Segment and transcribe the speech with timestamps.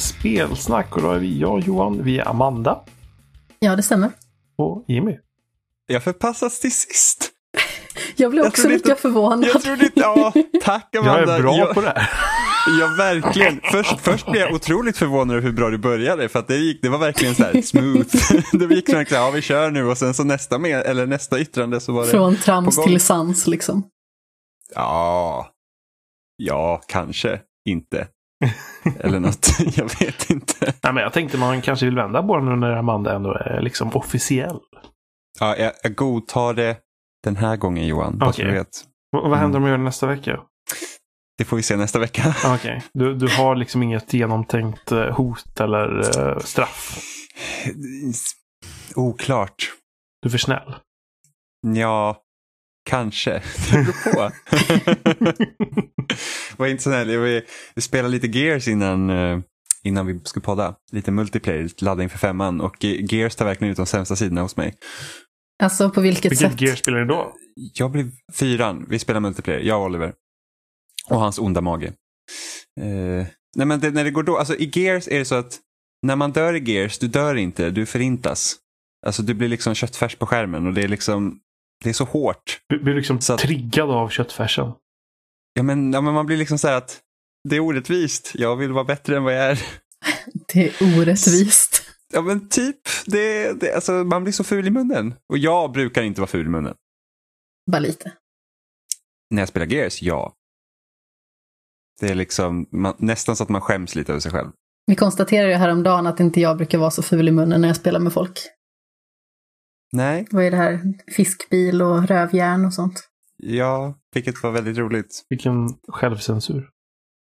[0.00, 2.80] spelsnack och då är vi jag Johan, vi är Amanda
[3.58, 4.10] Ja, det stämmer.
[4.58, 5.18] och Jimmy.
[5.86, 7.30] Jag förpassas till sist.
[8.16, 9.44] Jag blev Jag också trodde lika inte- förvånad.
[9.54, 10.32] Jag trodde inte, ja,
[10.64, 11.20] tack Amanda.
[11.20, 12.10] Jag är bra jag, på det här.
[12.80, 13.60] Ja, verkligen.
[13.72, 16.82] Först, först blev jag otroligt förvånad över hur bra du började, för att det, gick,
[16.82, 18.06] det var verkligen så här smooth.
[18.68, 21.80] det gick verkligen, ja vi kör nu och sen så nästa, med, eller nästa yttrande
[21.80, 23.82] så var det, Från trams till sans liksom.
[24.74, 25.50] ja,
[26.36, 28.06] ja, kanske, inte.
[29.00, 30.74] Eller något, jag vet inte.
[30.82, 33.60] Nej, men jag tänkte man kanske vill vända på den nu när Amanda ändå är
[33.60, 34.58] liksom officiell.
[35.40, 36.76] Ja, jag, jag godtar det
[37.24, 38.68] den här gången Johan, bara du vet.
[39.16, 40.40] V- vad händer om jag gör det nästa vecka?
[41.38, 42.34] Det får vi se nästa vecka.
[42.54, 46.98] Okej, du, du har liksom inget genomtänkt eh, hot eller eh, straff.
[48.94, 49.72] Oklart.
[50.22, 50.74] Du är för snäll.
[51.76, 52.16] Ja,
[52.84, 53.30] kanske.
[53.70, 54.30] Det beror på.
[56.56, 57.08] Var inte snäll.
[57.08, 57.42] Vi,
[57.74, 59.38] vi spelade lite Gears innan, eh,
[59.84, 60.74] innan vi skulle podda.
[60.92, 62.60] Lite multiplayer, ladda inför femman.
[62.60, 64.74] Och eh, Gears tar verkligen ut de sämsta sidorna hos mig.
[65.62, 66.60] Alltså på vilket Vilket sätt?
[66.60, 67.34] gear spelar ni då?
[67.74, 68.86] Jag blev fyran.
[68.88, 70.12] Vi spelar multiplayer, jag och Oliver.
[71.10, 71.86] Och hans onda mage.
[72.80, 75.58] Eh, nej men det, när det går då, alltså i Gears är det så att
[76.06, 78.56] när man dör i Gears, du dör inte, du förintas.
[79.06, 81.38] Alltså du blir liksom köttfärs på skärmen och det är liksom,
[81.84, 82.60] det är så hårt.
[82.66, 84.72] Du blir liksom Så att- triggad av köttfärsen.
[85.54, 87.00] Ja men, ja men man blir liksom så här att
[87.48, 89.62] det är orättvist, jag vill vara bättre än vad jag är.
[90.52, 91.82] Det är orättvist.
[92.12, 95.14] Ja men typ, det, det, alltså, man blir så ful i munnen.
[95.28, 96.74] Och jag brukar inte vara ful i munnen.
[97.70, 98.12] Bara lite.
[99.30, 100.32] När jag spelar Gears, ja.
[102.00, 104.50] Det är liksom man, nästan så att man skäms lite över sig själv.
[104.86, 107.76] Vi konstaterade ju häromdagen att inte jag brukar vara så ful i munnen när jag
[107.76, 108.38] spelar med folk.
[109.92, 110.80] Nej, Vad är det här?
[111.16, 113.08] Fiskbil och rövjärn och sånt.
[113.36, 115.26] ja, vilket var väldigt roligt.
[115.28, 116.68] Vilken självcensur.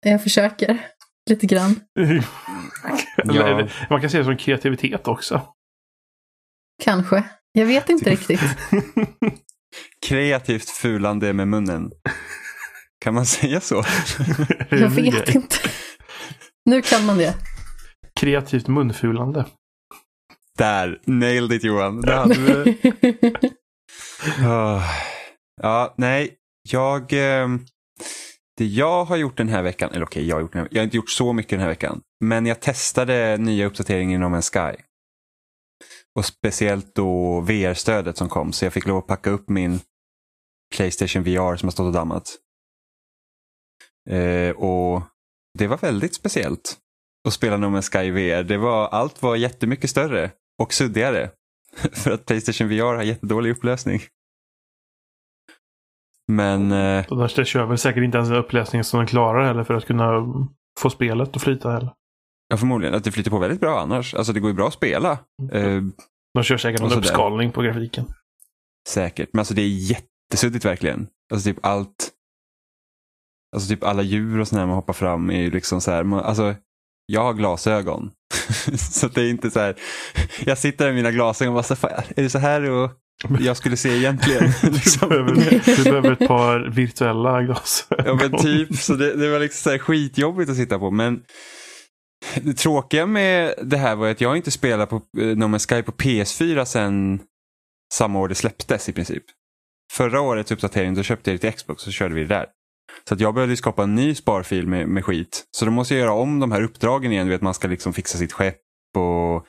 [0.06, 0.86] Jag försöker.
[1.30, 1.76] Lite grann.
[2.00, 2.24] Eller,
[3.24, 3.68] Ja.
[3.90, 5.42] man kan se det som kreativitet också.
[6.84, 7.24] Kanske.
[7.52, 8.42] Jag vet inte riktigt.
[10.08, 11.92] Kreativt fulande med munnen.
[13.04, 13.84] Kan man säga så?
[14.70, 15.56] Jag vet inte.
[16.66, 17.36] Nu kan man det.
[18.20, 19.46] Kreativt munfulande.
[20.62, 22.02] Där, nailed it Johan.
[22.02, 23.50] Där hade det.
[24.46, 24.84] Ah.
[25.62, 26.36] Ja, nej,
[26.70, 27.14] jag...
[27.14, 27.66] ehm,
[28.58, 30.98] det jag har gjort den här veckan, eller okej, jag har, gjort jag har inte
[30.98, 32.02] gjort så mycket den här veckan.
[32.20, 34.82] Men jag testade nya uppdateringen inom en Sky.
[36.16, 39.80] Och speciellt då VR-stödet som kom, så jag fick lov att packa upp min
[40.76, 42.38] Playstation VR som har stått och dammat.
[44.10, 45.02] Eh, och
[45.58, 46.78] det var väldigt speciellt
[47.28, 48.44] att spela No Man's Sky VR.
[48.44, 51.30] Det var, allt var jättemycket större och suddigare.
[51.94, 54.00] För att Playstation VR har jättedålig upplösning.
[56.32, 59.74] Men eh, där kör väl säkert inte ens en upplösning som den klarar heller för
[59.74, 60.12] att kunna
[60.80, 61.94] få spelet att flyta heller.
[62.48, 64.14] ja, förmodligen att det flyter på väldigt bra annars.
[64.16, 65.12] Alltså det går ju bra att spela.
[65.52, 65.82] Eh,
[66.34, 68.06] De kör säkert någon uppskalning på grafiken.
[68.90, 69.30] säkert.
[69.34, 71.08] Men alltså det är jättesuddigt verkligen.
[71.34, 72.12] Alltså typ allt.
[73.56, 76.04] Alltså typ alla djur och sådär man hoppar fram är ju liksom så här.
[76.04, 76.56] Man, alltså
[77.06, 78.12] jag har glasögon.
[78.92, 79.76] så det är inte så här.
[80.46, 82.92] Jag sitter med mina glasögon och bara så här, är det så här och
[83.40, 84.52] jag skulle se egentligen?
[84.62, 85.10] Du liksom.
[85.10, 88.06] behöver, du behöver ett par virtuella glasögon.
[88.06, 90.92] Ja men typ, så det, det var liksom så här skitjobbigt att sitta på.
[90.92, 91.22] Men
[92.42, 95.82] det tråkiga med det här var att jag inte spelat på eh, No Man's Sky
[95.82, 97.20] på PS4 sedan
[97.94, 99.24] samma år det släpptes i princip.
[99.94, 102.46] Förra årets uppdatering då köpte jag det till Xbox och så körde vi det där.
[103.08, 105.44] Så att jag behövde skapa en ny sparfil med, med skit.
[105.52, 107.26] Så då måste jag göra om de här uppdragen igen.
[107.26, 108.62] Du vet man ska liksom fixa sitt skepp
[108.98, 109.48] och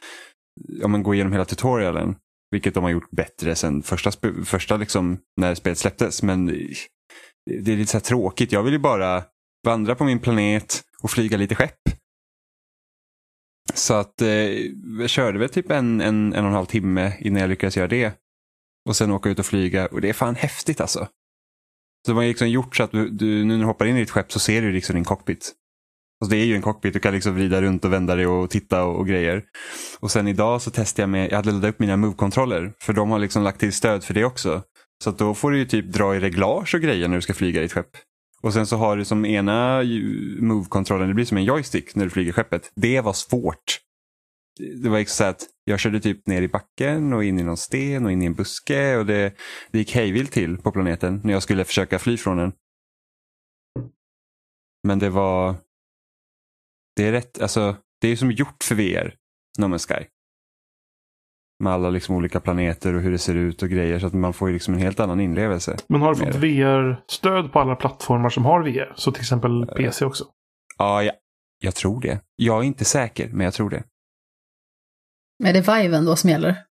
[0.69, 2.16] ja, men gå igenom hela tutorialen.
[2.50, 4.11] Vilket de har gjort bättre sen första,
[4.44, 6.22] första liksom, när spelet släpptes.
[6.22, 6.46] Men
[7.46, 8.52] det är lite så här tråkigt.
[8.52, 9.25] Jag vill ju bara
[9.66, 11.81] vandra på min planet och flyga lite skepp.
[13.75, 14.28] Så att eh,
[15.00, 17.88] jag körde väl typ en, en, en och en halv timme innan jag lyckades göra
[17.88, 18.12] det.
[18.88, 19.87] Och sen åka ut och flyga.
[19.87, 21.08] Och det är fan häftigt alltså.
[22.06, 24.00] Så de har liksom gjort så att du, du, nu när du hoppar in i
[24.00, 25.52] ditt skepp så ser du liksom din cockpit.
[26.20, 28.50] Alltså det är ju en cockpit, du kan liksom vrida runt och vända dig och
[28.50, 29.44] titta och, och grejer.
[30.00, 32.72] Och sen idag så testade jag med, jag hade laddat upp mina move-kontroller.
[32.82, 34.62] För de har liksom lagt till stöd för det också.
[35.04, 37.34] Så att då får du ju typ dra i reglage och grejer när du ska
[37.34, 37.90] flyga i ett skepp.
[38.43, 39.82] Och sen så har du som ena
[40.40, 42.72] move-kontrollen, det blir som en joystick när du flyger skeppet.
[42.75, 43.78] Det var svårt.
[44.82, 47.56] Det var liksom så att jag körde typ ner i backen och in i någon
[47.56, 49.34] sten och in i en buske och det,
[49.70, 52.52] det gick hejvilt till på planeten när jag skulle försöka fly från den.
[54.88, 55.54] Men det var...
[56.96, 59.14] Det är rätt, alltså det är som gjort för VR,
[59.58, 60.06] No Man's Sky.
[61.64, 64.32] Med alla liksom olika planeter och hur det ser ut och grejer så att man
[64.32, 65.76] får ju liksom en helt annan inlevelse.
[65.88, 68.93] Men har du fått VR-stöd på alla plattformar som har VR?
[68.96, 70.25] Så till exempel PC också?
[70.78, 71.14] Ja, jag,
[71.58, 72.20] jag tror det.
[72.37, 73.84] Jag är inte säker, men jag tror det.
[75.44, 76.64] Är det Viven då som gäller?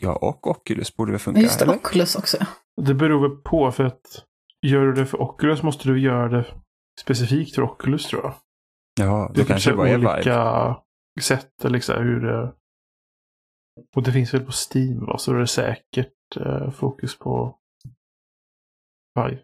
[0.00, 1.40] Ja, och Oculus borde väl funka?
[1.40, 1.74] Just det, eller?
[1.76, 2.36] Oculus också.
[2.82, 4.24] Det beror väl på för att
[4.66, 6.46] gör du det för Oculus måste du göra det
[7.00, 8.34] specifikt för Oculus tror jag.
[9.00, 10.12] Ja, Det kanske det typ bara är Vive.
[10.14, 10.76] olika
[11.22, 12.54] sätt eller liksom hur det...
[13.96, 15.18] Och det finns väl på Steam va?
[15.18, 17.58] Så då är det säkert eh, fokus på
[19.14, 19.40] Vive.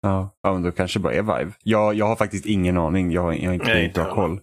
[0.00, 1.52] Ja, ja, men då kanske det bara är Vive.
[1.62, 3.12] Jag, jag har faktiskt ingen aning.
[3.12, 4.40] Jag, har- jag har inte Nej, inte koll.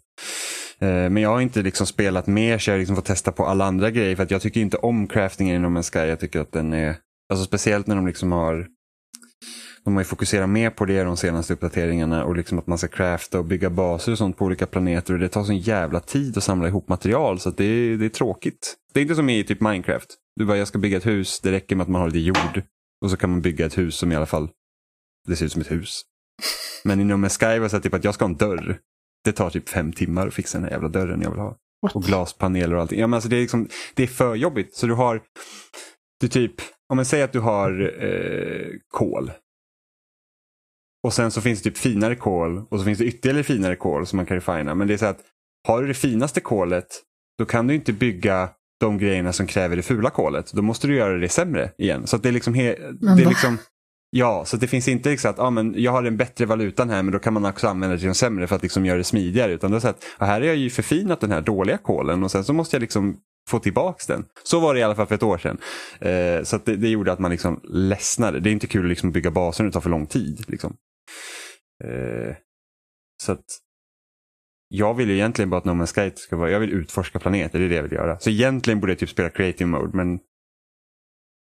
[0.80, 3.46] Eh, men jag har inte liksom spelat mer så jag har liksom fått testa på
[3.46, 4.16] alla andra grejer.
[4.16, 6.00] För att jag tycker inte om craftingen inom en Sky.
[6.00, 6.96] Jag tycker att den är,
[7.30, 8.68] alltså speciellt när de liksom har
[9.86, 12.88] de har ju fokuserat mer på det de senaste uppdateringarna och liksom att man ska
[12.88, 16.38] crafta och bygga baser och sånt på olika planeter och det tar sån jävla tid
[16.38, 18.76] att samla ihop material så att det, är, det är tråkigt.
[18.94, 20.16] Det är inte som i typ Minecraft.
[20.36, 22.64] Du bara, jag ska bygga ett hus, det räcker med att man har lite jord
[23.02, 24.50] och så kan man bygga ett hus som i alla fall,
[25.28, 26.02] det ser ut som ett hus.
[26.84, 28.80] Men i No Sky var det så typ att jag ska ha en dörr.
[29.26, 31.58] Det tar typ fem timmar att fixa den här jävla dörren jag vill ha.
[31.82, 31.96] What?
[31.96, 33.00] Och glaspaneler och allting.
[33.00, 34.76] Ja, men alltså det, är liksom, det är för jobbigt.
[34.76, 35.22] Så du har,
[36.20, 36.54] du typ,
[36.90, 39.32] om man säger att du har eh, kol.
[41.04, 44.08] Och sen så finns det typ finare kol och så finns det ytterligare finare kol
[44.08, 44.76] som man kan refina.
[44.76, 45.20] Men det är så att
[45.68, 46.88] har du det finaste kolet
[47.38, 48.50] då kan du inte bygga
[48.80, 50.54] de grejerna som kräver det fula kolet.
[50.54, 52.08] Då måste du göra det sämre igen.
[52.08, 53.58] Så att det är liksom, he- det är liksom
[54.10, 57.04] Ja, så det finns inte liksom att ah, men jag har den bättre valutan här
[57.04, 59.04] men då kan man också använda det till den sämre för att liksom göra det
[59.04, 59.52] smidigare.
[59.52, 62.24] Utan det är så att ah, här har jag ju förfinat den här dåliga kolen
[62.24, 63.18] och sen så måste jag liksom
[63.50, 64.26] få tillbaks den.
[64.44, 65.58] Så var det i alla fall för ett år sedan.
[66.00, 68.40] Eh, så att det, det gjorde att man liksom ledsnade.
[68.40, 70.46] Det är inte kul att liksom bygga baser när det tar för lång tid.
[70.48, 70.78] Liksom.
[71.84, 72.36] Eh,
[73.24, 73.46] så att
[74.68, 77.60] jag vill ju egentligen bara att No Man's Sky ska vara, jag vill utforska planeter,
[77.60, 78.20] det är det jag vill göra.
[78.20, 80.20] Så egentligen borde jag typ spela creative mode men,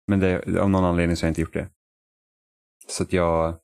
[0.08, 1.70] men det, av någon anledning så har jag inte gjort det.
[2.90, 3.56] Så att jag,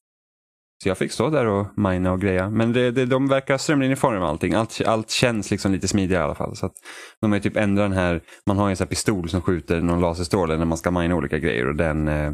[0.84, 2.50] så jag fick stå där och mina och greja.
[2.50, 4.54] Men det, det, de verkar strömlinjeforma allting.
[4.54, 6.56] Allt, allt känns liksom lite smidigare i alla fall.
[6.56, 6.76] Så att
[7.22, 10.02] de har typ ändrat den här, man har en sån här pistol som skjuter någon
[10.02, 12.32] laserstråle när man ska mina olika grejer och den, eh,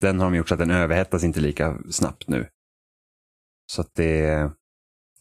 [0.00, 2.46] den har de gjort så att den överhettas inte lika snabbt nu.
[3.72, 4.50] Så att det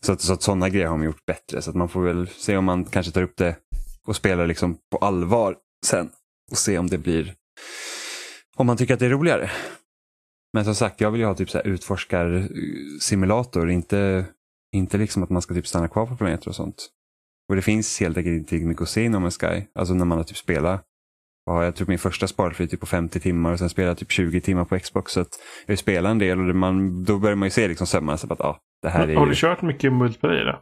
[0.01, 1.62] så att, så att sådana grejer har de gjort bättre.
[1.62, 3.56] Så att man får väl se om man kanske tar upp det
[4.07, 6.10] och spelar liksom på allvar sen.
[6.51, 7.33] Och se om det blir,
[8.56, 9.51] om man tycker att det är roligare.
[10.54, 14.25] Men som sagt, jag vill ju ha typ så här utforskarsimulator, inte,
[14.75, 16.90] inte liksom att man ska typ stanna kvar på planeter och sånt.
[17.50, 19.63] Och det finns helt enkelt inte mycket att se inom en Sky.
[19.75, 20.86] Alltså när man har typ spelat,
[21.46, 24.42] jag tror min första sparfri typ på 50 timmar och sen spelar jag typ 20
[24.42, 25.12] timmar på Xbox.
[25.12, 28.18] Så att jag spelar en del och man, då börjar man ju se liksom sömmarna.
[28.18, 29.30] Så att, ah, det här är Har ju...
[29.30, 30.62] du kört mycket multiplayer då?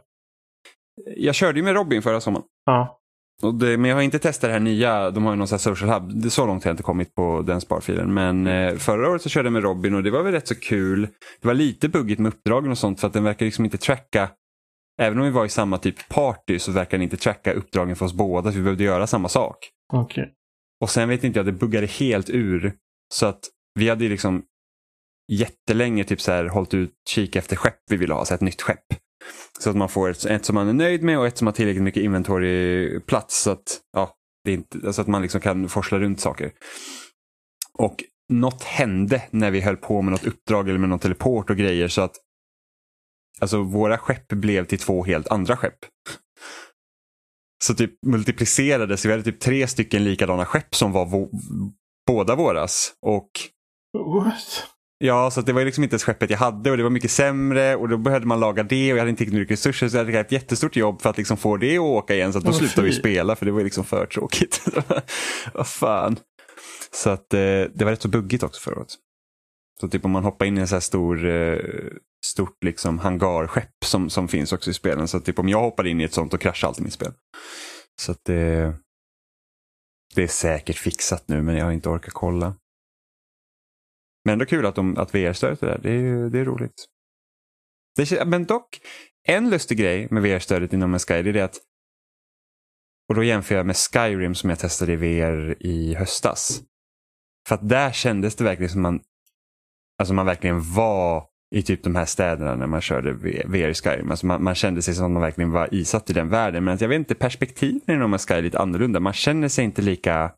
[1.16, 2.44] Jag körde ju med Robin förra sommaren.
[2.64, 2.97] Ja.
[3.42, 5.90] Det, men jag har inte testat det här nya, de har ju någon sån social
[5.90, 6.22] hub.
[6.22, 8.14] Det så långt har jag inte kommit på den sparfilen.
[8.14, 10.54] Men eh, förra året så körde jag med Robin och det var väl rätt så
[10.54, 11.08] kul.
[11.40, 14.30] Det var lite buggigt med uppdragen och sånt för att den verkar liksom inte tracka.
[15.00, 18.06] Även om vi var i samma typ party så verkar den inte tracka uppdragen för
[18.06, 18.52] oss båda.
[18.52, 19.56] Så vi behövde göra samma sak.
[19.92, 20.34] Okej.
[20.80, 22.72] Och sen vet inte jag, det buggade helt ur.
[23.14, 23.40] Så att
[23.74, 24.42] vi hade liksom
[25.32, 28.62] jättelänge typ så här hållit ut kik efter skepp vi ville ha, så ett nytt
[28.62, 28.84] skepp.
[29.58, 31.54] Så att man får ett, ett som man är nöjd med och ett som har
[31.54, 35.98] tillräckligt mycket inventoryplats så att, ja, det är inte, så att man liksom kan forsla
[35.98, 36.52] runt saker.
[37.72, 41.56] Och något hände när vi höll på med något uppdrag eller med någon teleport och
[41.56, 42.16] grejer så att
[43.40, 45.78] alltså våra skepp blev till två helt andra skepp.
[47.64, 51.30] Så typ multiplicerades, vi hade typ tre stycken likadana skepp som var vå-
[52.06, 52.94] båda våras.
[53.02, 53.30] Och
[53.98, 54.66] What?
[55.00, 57.76] Ja, så det var liksom inte ens skeppet jag hade och det var mycket sämre
[57.76, 60.04] och då behövde man laga det och jag hade inte tillräckligt mycket resurser så jag
[60.04, 62.50] hade ett jättestort jobb för att liksom få det att åka igen så att då
[62.50, 64.62] Åh, slutade vi spela för det var liksom för tråkigt.
[65.54, 66.16] Vad fan.
[66.90, 67.38] Så att eh,
[67.74, 68.94] det var rätt så buggigt också förra året.
[69.80, 71.58] Så typ om man hoppar in i en så här stor, eh,
[72.26, 75.08] stort liksom hangarskepp som, som finns också i spelen.
[75.08, 77.12] Så typ om jag hoppar in i ett sånt då kraschar alltid mitt spel.
[78.00, 78.74] Så att det,
[80.14, 82.54] det är säkert fixat nu men jag har inte orkat kolla.
[84.28, 85.78] Men ändå kul att, de, att VR-stödet är där.
[85.82, 86.84] Det är, det är roligt.
[87.96, 88.80] Det, men dock,
[89.28, 91.56] en lustig grej med VR-stödet inom en Sky det är det att
[93.08, 96.62] och då jämför jag med Skyrim som jag testade i VR i höstas.
[97.48, 99.00] För att där kändes det verkligen som man
[99.98, 103.12] alltså man verkligen var i typ de här städerna när man körde
[103.46, 104.10] VR i Skyrim.
[104.10, 106.64] Alltså man, man kände sig som att man verkligen var isatt i den världen.
[106.64, 109.00] Men att jag vet inte, perspektiven i de Sky är lite annorlunda.
[109.00, 110.32] Man känner sig inte lika,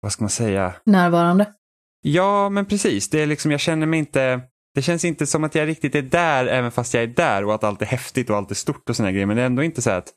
[0.00, 1.54] vad ska man säga, Närvarande.
[2.02, 3.10] Ja, men precis.
[3.10, 4.40] Det är liksom, jag känner mig inte...
[4.74, 7.54] Det känns inte som att jag riktigt är där även fast jag är där och
[7.54, 9.26] att allt är häftigt och allt är stort och såna grejer.
[9.26, 10.08] Men det är ändå inte så att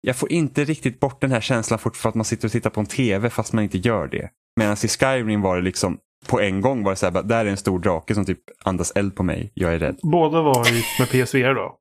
[0.00, 2.70] jag får inte riktigt bort den här känslan fort för att man sitter och tittar
[2.70, 4.30] på en tv fast man inte gör det.
[4.56, 7.44] Medan i Skyrim var det liksom på en gång var det så här, bara, där
[7.44, 9.98] är en stor drake som typ andas eld på mig, jag är rädd.
[10.02, 11.76] Båda var ju med PSVR då.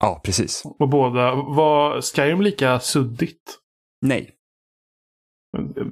[0.00, 0.62] Ja, precis.
[0.78, 3.58] Och båda, var Skyrim lika suddigt?
[4.00, 4.30] Nej,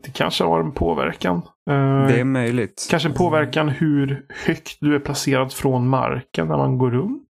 [0.03, 1.37] Det kanske har en påverkan.
[1.71, 2.87] Eh, det är möjligt.
[2.91, 7.29] Kanske en påverkan hur högt du är placerad från marken när man går runt.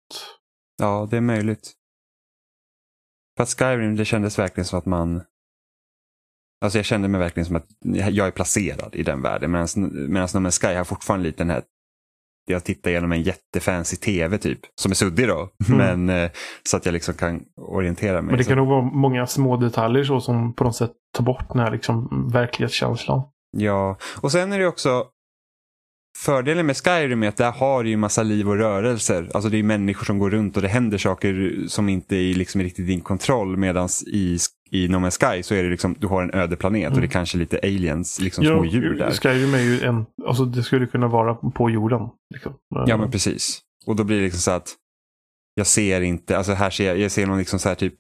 [0.79, 1.73] Ja, det är möjligt.
[3.37, 5.23] För att Skyrim, det kändes verkligen som att man...
[6.65, 7.67] Alltså jag kände mig verkligen som att
[8.13, 9.51] jag är placerad i den världen.
[9.51, 11.63] Medan No Man's Sky har fortfarande lite den här...
[12.47, 14.61] Jag tittar genom en jättefancy tv typ.
[14.81, 15.49] Som är suddig då.
[15.69, 15.79] Mm.
[16.07, 16.31] Men eh,
[16.63, 18.31] så att jag liksom kan orientera mig.
[18.31, 21.49] Men det kan nog vara många små detaljer så som på något sätt tar bort
[21.49, 23.23] den här liksom verklighetskänslan.
[23.57, 25.05] Ja, och sen är det också
[26.19, 29.31] Fördelen med Skyrim är att där har du ju massa liv och rörelser.
[29.35, 32.61] Alltså det är människor som går runt och det händer saker som inte är liksom
[32.61, 33.57] riktigt din kontroll.
[33.57, 34.39] Medan i,
[34.75, 37.07] i No Man's Sky så är det liksom, du har en öde planet och det
[37.07, 39.11] är kanske lite aliens, liksom små djur där.
[39.11, 42.09] Skyrim är ju en, alltså det skulle kunna vara på jorden.
[42.35, 42.55] Liksom.
[42.87, 43.61] Ja men precis.
[43.87, 44.69] Och då blir det liksom så att
[45.55, 47.95] jag ser inte, alltså här ser jag, jag ser någon liksom så här typ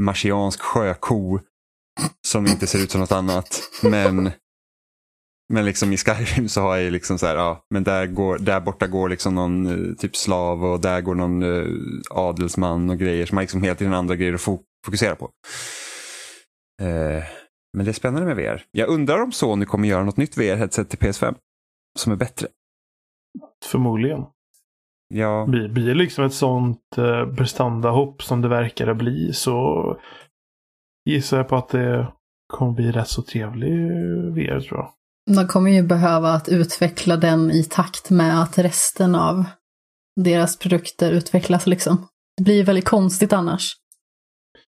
[0.00, 1.38] marsiansk sjöko
[2.26, 3.60] som inte ser ut som något annat.
[3.82, 4.30] Men,
[5.52, 8.60] men liksom i Skyrim så har jag liksom så här, ja, men där, går, där
[8.60, 11.66] borta går liksom någon eh, typ slav och där går någon eh,
[12.10, 15.30] adelsman och grejer som man liksom helt tiden andra grejer att fo- fokusera på.
[16.82, 17.24] Eh,
[17.76, 18.64] men det är spännande med VR.
[18.70, 21.34] Jag undrar om Sony kommer göra något nytt VR-headset till PS5
[21.98, 22.48] som är bättre.
[23.64, 24.24] Förmodligen.
[25.14, 29.96] Ja, Blir, blir liksom ett sånt eh, prestandahopp som det verkar bli så
[31.10, 32.12] gissar jag på att det
[32.52, 33.70] kommer bli rätt så trevlig
[34.34, 34.92] VR tror jag.
[35.36, 39.44] De kommer ju behöva att utveckla den i takt med att resten av
[40.20, 42.06] deras produkter utvecklas liksom.
[42.36, 43.76] Det blir väldigt konstigt annars.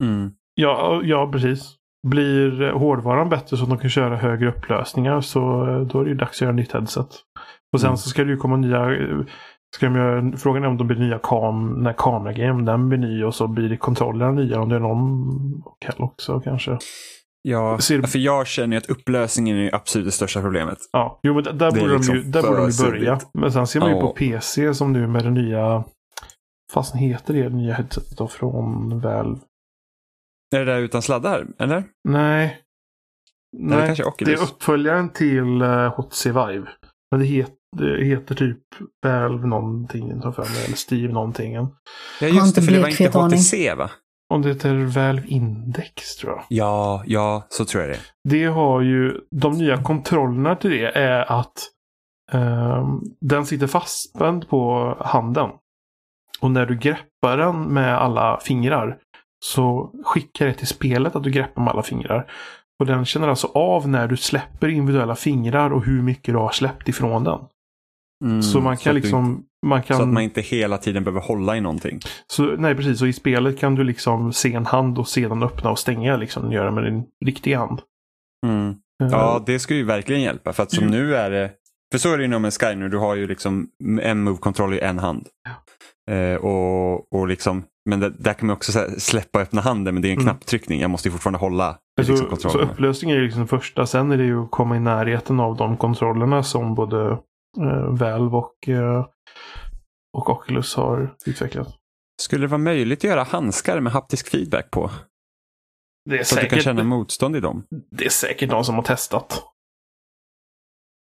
[0.10, 0.31] Mm.
[0.55, 1.75] Ja, ja precis.
[2.07, 6.10] Blir hårdvaran bättre så att de kan köra högre upplösningar så eh, då är det
[6.10, 7.07] ju dags att göra nytt headset.
[7.74, 7.98] Och sen Mm.
[7.98, 9.17] så ska det ju komma nya eh,
[9.75, 13.00] Ska de göra, frågan är om det blir nya kam, när kameragrejen, om den blir
[13.00, 14.62] ny och så blir det kontrollerna nya.
[14.62, 15.63] Om det är någon
[15.98, 16.77] också kanske.
[17.41, 20.77] Ja, Ser för jag känner att upplösningen är absolut det största problemet.
[20.91, 22.89] Ja, jo men där, där Det är borde liksom de ju, där borde de ju
[22.89, 23.19] börja.
[23.33, 24.01] Men sen ser man ju Ja.
[24.01, 25.83] på PC som nu med det nya,
[26.74, 29.39] fast heter det nya headsetet då från Valve?
[30.53, 31.83] Är det där utan sladdar, eller?
[32.10, 32.60] Nej.
[33.57, 33.95] Nej.
[33.95, 36.67] Det Det är uppföljaren till uh, HTC Vive.
[37.12, 38.60] Men det, het, det heter typ
[39.05, 41.53] Valve någonting, tar för mig, eller Steve någonting.
[41.53, 41.69] Ja,
[42.19, 43.36] Har just inte det, för det var inte.
[43.36, 43.89] HTC va?
[44.33, 46.43] Om det heter Valve Index tror jag.
[46.50, 48.00] Ja, ja, så tror jag det.
[48.29, 51.53] Det har ju, de nya kontrollerna till det är att
[52.31, 55.50] ehm, den sitter fastspänd på handen.
[56.39, 58.98] Och när du greppar den med alla fingrar
[59.44, 62.32] så skickar det till spelet att du greppar med alla fingrar.
[62.80, 66.52] Och den känner alltså av när du släpper individuella fingrar och hur mycket du har
[66.52, 67.40] släppt ifrån den.
[68.26, 69.44] Mm, så man så kan du- liksom...
[69.66, 72.00] Man kan, Så att man inte hela tiden behöver hålla i någonting.
[72.28, 73.02] så, nej, precis.
[73.02, 76.18] Och i spelet kan du liksom se en hand och sedan öppna och stänga.
[76.18, 77.82] Liksom, göra med din riktiga hand.
[78.46, 78.70] Mm.
[79.04, 80.54] Eh, Ja, det ska ju verkligen hjälpa.
[80.54, 80.90] För att som Jo.
[80.92, 81.52] nu är det,
[81.92, 83.68] för så är det ju med Sky nu, du har ju liksom
[84.02, 85.28] en move-kontroll i en hand.
[86.12, 89.62] Eh, och, och liksom, men det, där kan man också så här släppa och öppna
[89.62, 90.25] handen, men det är en Mm.
[90.25, 90.82] knapptryckning.
[90.82, 92.72] Jag måste ju fortfarande hålla Så, liksom, så kontrollerna.
[92.72, 93.86] upplösningen är ju liksom den första.
[93.86, 97.12] Sen är det ju att komma i närheten av de kontrollerna som både
[97.62, 99.06] eh, Valve och, eh,
[100.18, 101.68] och Oculus har utvecklat.
[102.22, 104.92] Skulle det vara möjligt att göra handskar med haptisk feedback på?
[106.10, 107.63] Det är, Så att du kan säkert, känna motstånd i dem?
[107.92, 109.44] det är säkert någon som har testat.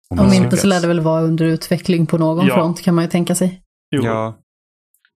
[0.10, 2.56] Om Om inte så lär det väl vara under utveckling på någon Ja.
[2.56, 3.62] front kan man ju tänka sig.
[3.96, 4.38] Jo, Ja,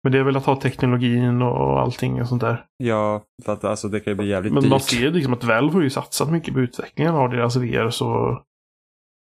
[0.05, 2.65] Men det är väl att ha teknologin och allting och sånt där.
[2.77, 4.69] ja, för att alltså det kan ju bli jävligt Men dyrt.
[4.69, 7.89] man ser liksom att Valve har ju satsat mycket på utvecklingen av deras VR.
[7.89, 8.05] Så...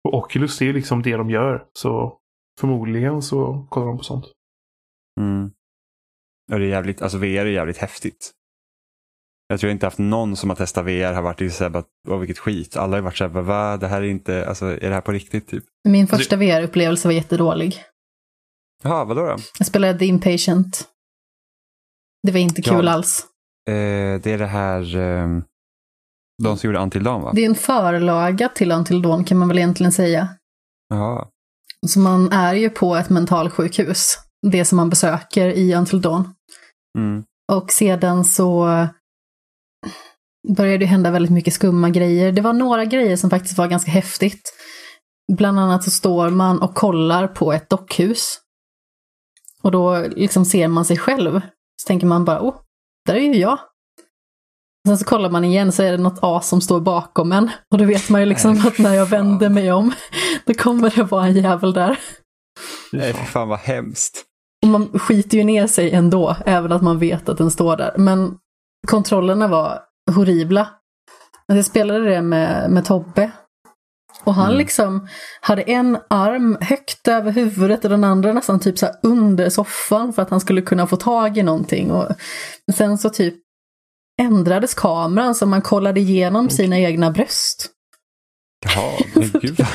[0.07, 1.65] Och Oculus det är liksom det de gör.
[1.73, 2.17] Så
[2.59, 4.25] förmodligen så kollar de på sånt.
[5.21, 5.51] Mm.
[6.51, 8.31] Och det är jävligt, alltså VR är jävligt häftigt.
[9.47, 12.17] Jag tror inte haft någon som har testat VR har varit i såhär, bara, "Åh,
[12.19, 12.77] vilket skit.
[12.77, 15.47] Alla har varit såhär, va, det här är inte, alltså är det här på riktigt
[15.47, 15.63] typ?
[15.89, 17.75] Min första VR-upplevelse var jättedålig.
[18.83, 19.35] Jaha, vadå då?
[19.59, 20.87] Jag spelade The Impatient.
[22.27, 22.91] Det var inte kul Ja.
[22.91, 23.25] alls.
[23.69, 25.27] Eh, det är det här, eh,
[26.43, 27.31] de som gjorde Until Dawn va?
[27.35, 30.27] Det är en förlaga till Until Dawn kan man väl egentligen säga.
[30.89, 31.27] Jaha.
[31.87, 34.17] Så man är ju på ett mentalsjukhus.
[34.51, 36.33] Det som man besöker i Until Dawn.
[36.97, 37.23] Mm.
[37.51, 38.67] Och sedan så
[40.55, 42.31] började det hända väldigt mycket skumma grejer.
[42.31, 44.53] Det var några grejer som faktiskt var ganska häftigt.
[45.33, 48.39] Bland annat så står man och kollar på ett dockhus.
[49.63, 51.41] Och då liksom ser man sig själv.
[51.81, 52.55] Så tänker man bara, oh,
[53.05, 53.59] där är ju jag.
[54.87, 57.49] Sen så kollar man igen så är det något as som står bakom en.
[57.71, 59.91] Och då vet man ju liksom Nej, att när jag vänder mig om,
[60.45, 61.99] då kommer det vara en jävel där.
[62.91, 64.23] Nej, för fan vad hemskt.
[64.63, 67.95] Och man skiter ju ner sig ändå, även att man vet att den står där.
[67.97, 68.37] Men
[68.87, 69.79] kontrollerna var
[70.11, 70.69] horribla.
[71.47, 73.31] Jag spelade det med, med Tobbe.
[74.23, 74.57] Och han Mm.
[74.57, 75.07] liksom
[75.41, 80.21] hade en arm högt över huvudet och den andra nästan typ så under soffan för
[80.21, 81.91] att han skulle kunna få tag i någonting.
[81.91, 82.07] Och
[82.75, 83.35] sen så typ
[84.21, 87.69] ändrades kameran så man kollade igenom sina egna bröst.
[88.65, 89.65] Jaha, men gud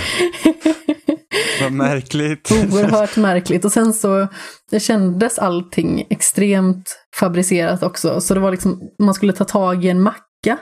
[1.61, 2.51] vad märkligt.
[2.53, 3.65] Oerhört märkligt.
[3.65, 4.29] Och sen så
[4.71, 8.21] det kändes allting extremt fabricerat också.
[8.21, 10.59] Så det var liksom, man skulle ta tag i en macka.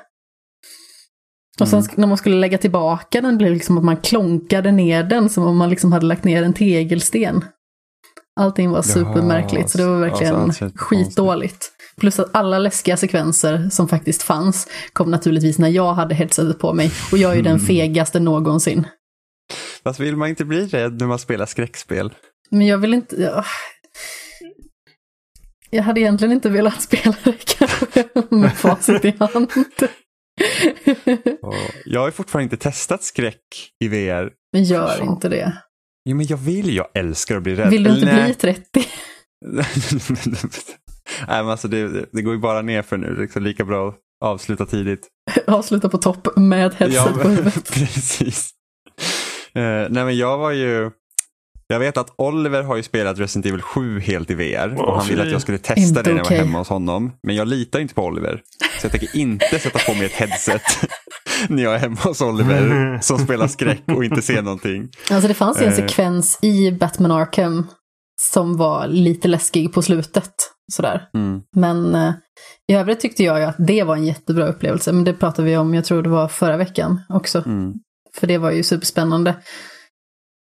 [1.61, 1.91] Och sen Mm.
[1.97, 5.45] när man skulle lägga tillbaka den blev det liksom att man klonkade ner den som
[5.47, 7.45] om man liksom hade lagt ner en tegelsten.
[8.41, 11.73] Allting var supermärkligt, så det var verkligen alltså, allt känns skitdåligt.
[12.01, 16.73] Plus att alla läskiga sekvenser som faktiskt fanns kom naturligtvis när jag hade headsetet på
[16.73, 16.91] mig.
[17.13, 17.67] Och jag är ju den Mm.
[17.67, 18.87] fegaste någonsin.
[19.85, 22.15] Fast vill man inte bli rädd när man spelar skräckspel?
[22.51, 23.17] Men jag vill inte...
[23.23, 23.45] Jag,
[25.71, 29.51] jag hade egentligen inte velat spela det kanske med facit i hand.
[31.85, 34.31] Jag har fortfarande inte testat skräck i VR.
[34.53, 35.09] Men gör Fan.
[35.09, 35.53] inte det.
[36.09, 37.71] Jo, men jag vill, jag älskar att bli rädd.
[37.71, 38.87] Vill du inte Eller bli 30?
[41.29, 43.17] Nej, men alltså det, det går ju bara ner för nu.
[43.21, 45.09] Liksom lika bra att avsluta tidigt.
[45.47, 47.73] Avsluta på topp med headset på men- huvudet.
[47.75, 48.51] precis.
[49.55, 50.91] Eh, nej, men jag var ju...
[51.69, 55.07] Jag vet att Oliver har ju spelat Resident Evil 7 helt i VR och han
[55.09, 57.13] ville att jag skulle testa Inte det när jag var hemma hos honom.
[57.23, 58.43] Men jag litar inte på Oliver.
[58.81, 60.63] Så jag tänker inte sätta på mig ett headset
[61.49, 64.89] när jag är hemma hos Oliver som spelar skräck och inte ser någonting.
[65.11, 65.77] Alltså det fanns ju en Eh.
[65.77, 67.67] sekvens i Batman Arkham
[68.21, 70.33] som var lite läskig på slutet.
[70.73, 71.09] Sådär.
[71.15, 71.41] Mm.
[71.57, 72.13] Men eh,
[72.69, 74.93] i övrigt tyckte jag att det var en jättebra upplevelse.
[74.93, 77.43] Men det pratade vi om, jag tror det var förra veckan också.
[77.47, 77.73] Mm.
[78.15, 79.35] För det var ju superspännande.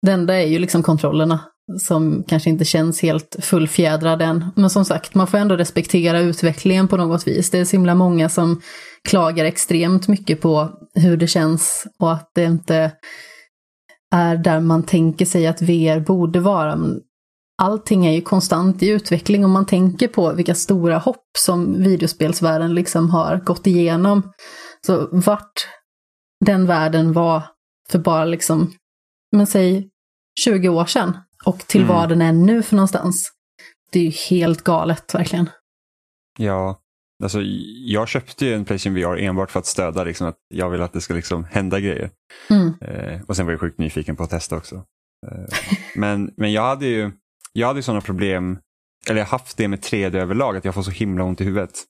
[0.02, 1.40] Det enda är ju liksom kontrollerna
[1.80, 4.44] som kanske inte känns helt fullfjädrade än.
[4.56, 7.50] Men som sagt, man får ändå respektera utvecklingen på något vis.
[7.50, 8.60] Det är så himla många som
[9.08, 12.92] klagar extremt mycket på hur det känns och att det inte
[14.14, 16.76] är där man tänker sig att VR borde vara.
[16.76, 17.00] Men
[17.62, 22.74] allting är ju konstant i utveckling om man tänker på vilka stora hopp som videospelsvärlden
[22.74, 24.32] liksom har gått igenom.
[24.86, 25.68] Så vart
[26.44, 27.42] den världen var
[27.90, 28.72] för bara liksom,
[29.32, 29.91] men säg
[30.40, 31.94] 20 år sedan och till Mm.
[31.94, 33.32] vad den är nu för någonstans.
[33.92, 35.50] Det är ju helt galet verkligen.
[36.38, 36.80] Ja,
[37.22, 37.40] alltså
[37.86, 40.92] jag köpte ju en Playstation VR enbart för att stödja liksom, att jag vill att
[40.92, 42.10] det ska liksom hända grejer.
[42.50, 42.74] Mm.
[42.80, 44.74] Eh, och sen var jag sjukt nyfiken på att testa också.
[45.26, 45.56] Eh,
[45.96, 47.10] men, men jag hade ju
[47.52, 48.58] jag hade sådana problem,
[49.08, 51.44] eller jag har haft det med 3D överlag, att jag får så himla ont i
[51.44, 51.84] huvudet.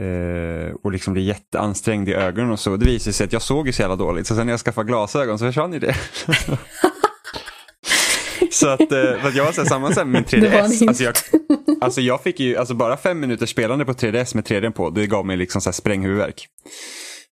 [0.00, 2.76] Eh, och liksom blir jätteansträngd i ögonen och så.
[2.76, 4.86] Det visade sig att jag såg ju så jävla dåligt, så sen när jag skaffade
[4.86, 5.96] glasögon så försvann ju det.
[8.56, 8.86] så att, eh,
[9.20, 10.78] för att jag var så här, samma med min Det var en 3DS.
[10.80, 10.88] hint.
[10.88, 11.14] Alltså jag,
[11.80, 15.06] alltså jag fick ju, alltså bara fem minuters spelande på 3DS med 3D på, det
[15.06, 16.48] gav mig liksom så här spränghuvudvärk.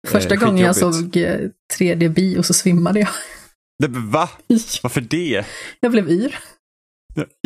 [0.09, 1.39] Första Eh, gången jag såg eh,
[1.79, 3.09] 3D-bio så svimmade jag.
[3.79, 4.29] Det, va?
[4.83, 5.45] Varför det?
[5.81, 6.39] Jag blev yr.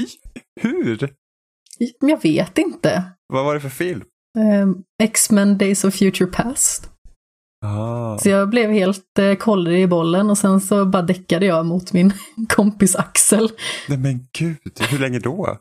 [0.01, 0.07] I,
[0.61, 1.11] hur?
[2.01, 3.03] Jag vet inte.
[3.33, 4.03] Vad var det för film?
[4.39, 4.69] Eh,
[5.03, 6.91] X-Men Days of Future Past.
[7.65, 8.19] Ah.
[8.19, 11.93] Så jag blev helt eh, kollrig i bollen och sen så bara däckade jag mot
[11.93, 12.13] min
[12.49, 13.51] kompis Axel.
[13.89, 14.59] Nej men gud,
[14.91, 15.59] hur länge då?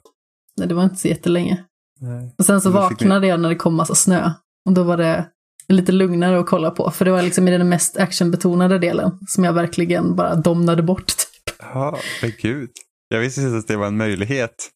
[0.58, 1.64] Nej, det var inte så jättelänge.
[2.00, 2.36] Nej.
[2.38, 4.32] Och sen så ni- vaknade jag när det kom massa snö.
[4.66, 5.28] Och då var det
[5.68, 6.92] lite lugnare att kolla på.
[6.92, 11.08] För det var liksom i den mest actionbetonade delen som jag verkligen bara domnade bort.
[11.08, 11.56] Typ.
[11.60, 12.70] Ja, men gud.
[13.10, 14.70] Jag visste inte att det var en möjlighet.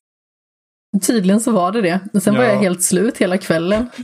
[1.08, 2.22] Tydligen så var det det.
[2.22, 2.50] Sen var Ja.
[2.50, 3.90] jag helt slut hela kvällen.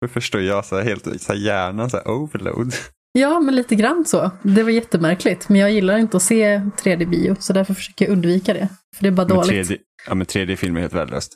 [0.00, 2.72] Det förstår jag, så här, helt så här, hjärnan så här, overload.
[3.12, 4.30] Ja, men lite grann så.
[4.42, 5.48] Det var jättemärkligt.
[5.48, 8.68] Men jag gillar inte att se 3D-bio, så därför försöker jag undvika det.
[8.96, 9.68] För det är bara Men dåligt.
[9.68, 11.32] 3D, ja, men 3D-film är helt värdelöst.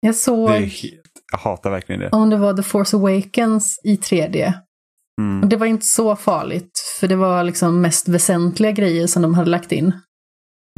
[0.00, 2.08] Jag såg Det är helt, jag hatar verkligen det.
[2.10, 4.52] om det var The Force Awakens i 3D.
[5.20, 5.42] Mm.
[5.42, 9.34] Och det var inte så farligt, för det var liksom mest väsentliga grejer som de
[9.34, 9.84] hade lagt in.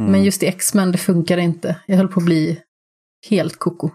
[0.01, 0.13] Mm.
[0.13, 1.77] Men just i X-Men, det funkar inte.
[1.87, 2.61] Jag höll på att bli
[3.31, 3.91] helt koko.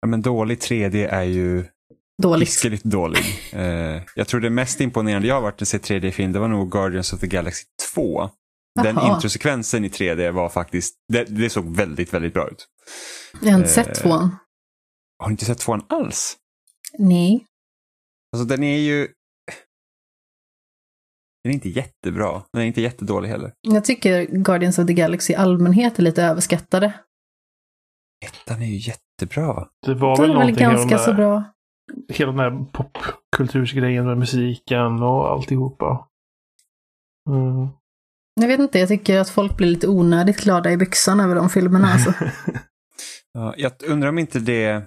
[0.00, 1.64] ja, men dålig 3D är ju
[2.22, 2.48] Dåligt.
[2.48, 3.24] hiskeligt dålig.
[3.52, 6.70] Eh, jag tror det mest imponerande jag har varit att se 3D-film, det var nog
[6.72, 8.30] Guardians of the Galaxy 2.
[8.82, 9.14] Den Jaha.
[9.14, 12.66] introsekvensen i 3D var faktiskt, det, det såg väldigt, väldigt bra ut.
[13.42, 14.36] Jag har inte Eh, sett tvåan.
[15.18, 16.36] Har du inte sett tvåan alls?
[16.98, 17.46] Nej.
[18.36, 19.08] Alltså den är ju...
[21.44, 22.42] Den är inte jättebra.
[22.52, 23.52] Den är inte jättedålig heller.
[23.60, 26.92] Jag tycker Guardians of the Galaxy i allmänhet är lite överskattade.
[28.26, 29.68] Ettan är ju jättebra.
[29.86, 31.44] Det var Det väl är väl någonting i de ganska så där bra.
[32.08, 36.06] Hela den här popkultursgrejen med musiken och alltihopa.
[37.30, 37.68] Mm.
[38.40, 41.48] Jag vet inte, jag tycker att folk blir lite onödigt glada i byxan över de
[41.50, 42.12] filmerna alltså.
[43.32, 44.82] Ja, jag undrar om inte det...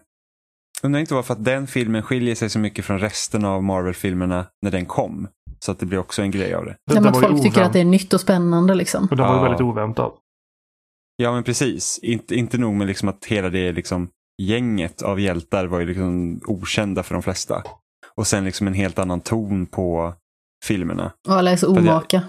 [0.84, 4.72] Undrar inte varför att den filmen skiljer sig så mycket från resten av Marvel-filmerna när
[4.72, 5.28] den kom.
[5.60, 6.72] Så att det blir också en grej av det.
[6.72, 9.08] Det, Ja, men det att folk tycker att det är nytt och spännande liksom.
[9.12, 9.44] Och det var ju Ja.
[9.44, 10.14] väldigt oväntat.
[11.16, 12.00] Ja men precis.
[12.04, 14.10] Inte, inte nog med liksom att hela det liksom
[14.42, 17.64] gänget av hjältar var ju liksom okända för de flesta.
[18.16, 20.14] Och sen liksom en helt annan ton på
[20.66, 21.14] filmerna.
[21.28, 22.22] Och alla är så För det- omaka.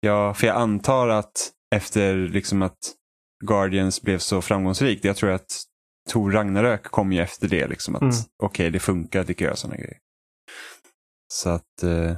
[0.00, 2.78] Ja, för jag antar att efter liksom att
[3.44, 5.62] Guardians blev så framgångsrikt, jag tror att
[6.10, 7.66] Tor Ragnarök kom ju efter det.
[7.68, 8.14] Liksom att Mm.
[8.42, 9.98] okej, det funkar att göra sådana grejer.
[11.34, 12.16] Så att eh,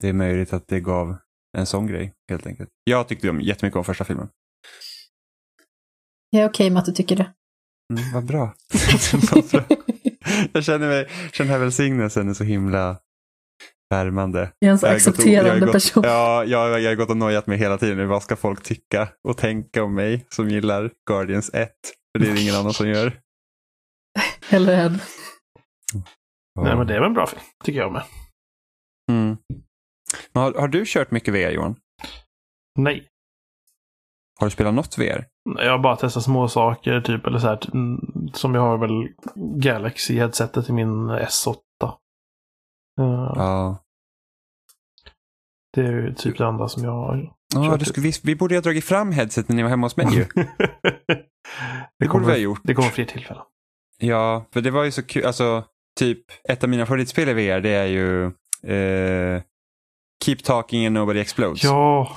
[0.00, 1.16] det är möjligt att det gav
[1.58, 2.70] en sån grej helt enkelt.
[2.84, 4.28] Jag tyckte om, jättemycket om första filmen.
[6.34, 7.32] Jag är okej med att du tycker det.
[7.92, 8.54] Mm, vad bra.
[9.32, 9.64] vad bra.
[10.52, 12.98] Jag känner mig, känner här välsignelsen är så himla
[13.90, 14.52] värmande.
[14.58, 16.02] Jag är en så accepterande jag har gått, person.
[16.06, 18.08] Ja, jag, jag har gått och nojat mig hela tiden.
[18.08, 21.70] Vad ska folk tycka och tänka om mig som gillar Guardians 1?
[22.12, 23.20] För det är det ingen annan som gör.
[24.50, 24.90] Eller hur?
[26.60, 28.04] Nej, men det är väl en bra film, tycker jag med.
[29.10, 29.36] Mm.
[30.32, 31.76] Men har, har du kört mycket VR Johan?
[32.78, 33.08] Nej.
[34.40, 35.33] Har du spelat något VR?
[35.44, 38.00] Jag bara testat små saker typ, eller så här, mm,
[38.32, 39.08] som jag har väl
[39.62, 41.56] Galaxy-headsetet i min S8.
[43.00, 43.80] Uh, Ja.
[45.74, 47.32] Det är typ det enda som jag har.
[47.54, 49.96] Ja, du skulle, vi, vi borde ha dragit fram headset när ni var hemma hos
[49.96, 50.24] mig ju.
[50.34, 50.48] det,
[51.98, 52.60] Det borde vi ha gjort.
[52.64, 53.42] det kommer fler tillfällen.
[53.98, 55.24] Ja, för det var ju så kul.
[55.24, 55.64] Alltså,
[55.98, 58.24] typ ett av mina favoritspel i VR det är ju
[58.74, 59.42] eh,
[60.24, 61.64] Keep Talking and Nobody Explodes.
[61.64, 62.16] Ja,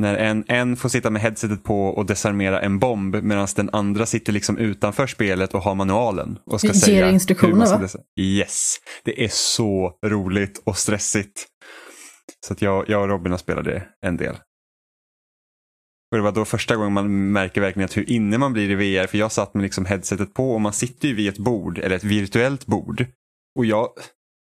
[0.00, 4.06] När en, en får sitta med headsetet på och desarmera en bomb medan den andra
[4.06, 6.38] sitter liksom utanför spelet och har manualen.
[6.46, 8.04] Och ska Ger säga instruktioner, hur man ska va?
[8.20, 11.46] Yes, det är så roligt och stressigt.
[12.46, 14.34] Så att jag, jag och Robin har spelat det en del.
[16.10, 18.74] Och det var då första gången man märker verkligen att hur inne man blir i
[18.74, 19.06] VR.
[19.06, 21.96] För jag satt med liksom headsetet på och man sitter ju vid ett bord, eller
[21.96, 23.06] ett virtuellt bord.
[23.58, 23.88] Och jag,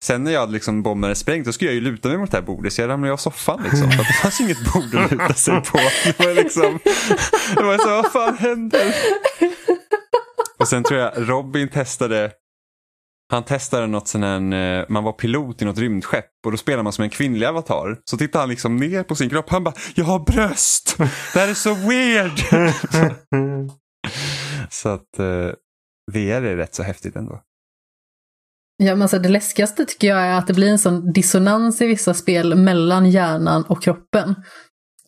[0.03, 2.31] sen när jag hade liksom bomben är sprängt, då skulle jag ju luta mig mot
[2.31, 2.73] det här bordet.
[2.73, 3.91] Så jag ramlade av soffan liksom.
[3.91, 5.77] För det fanns inget bord att luta sig på.
[6.17, 6.79] Det var liksom,
[7.55, 8.95] det var så, vad fan händer?
[10.59, 12.31] Och sen tror jag Robin testade
[13.29, 16.83] han testade något sån här, eh, man var pilot i något rymdskepp och då spelar
[16.83, 17.97] man som en kvinnlig avatar.
[18.05, 20.97] Så tittar han liksom ner på sin kropp, han bara “Jag har bröst!
[21.33, 22.39] Det här är så weird!”
[24.69, 25.51] Så att eh,
[26.11, 27.41] VR är rätt så häftigt ändå.
[28.84, 31.86] Ja, men alltså det läskigaste tycker jag är att det blir en sån dissonans i
[31.88, 34.36] vissa spel mellan hjärnan och kroppen.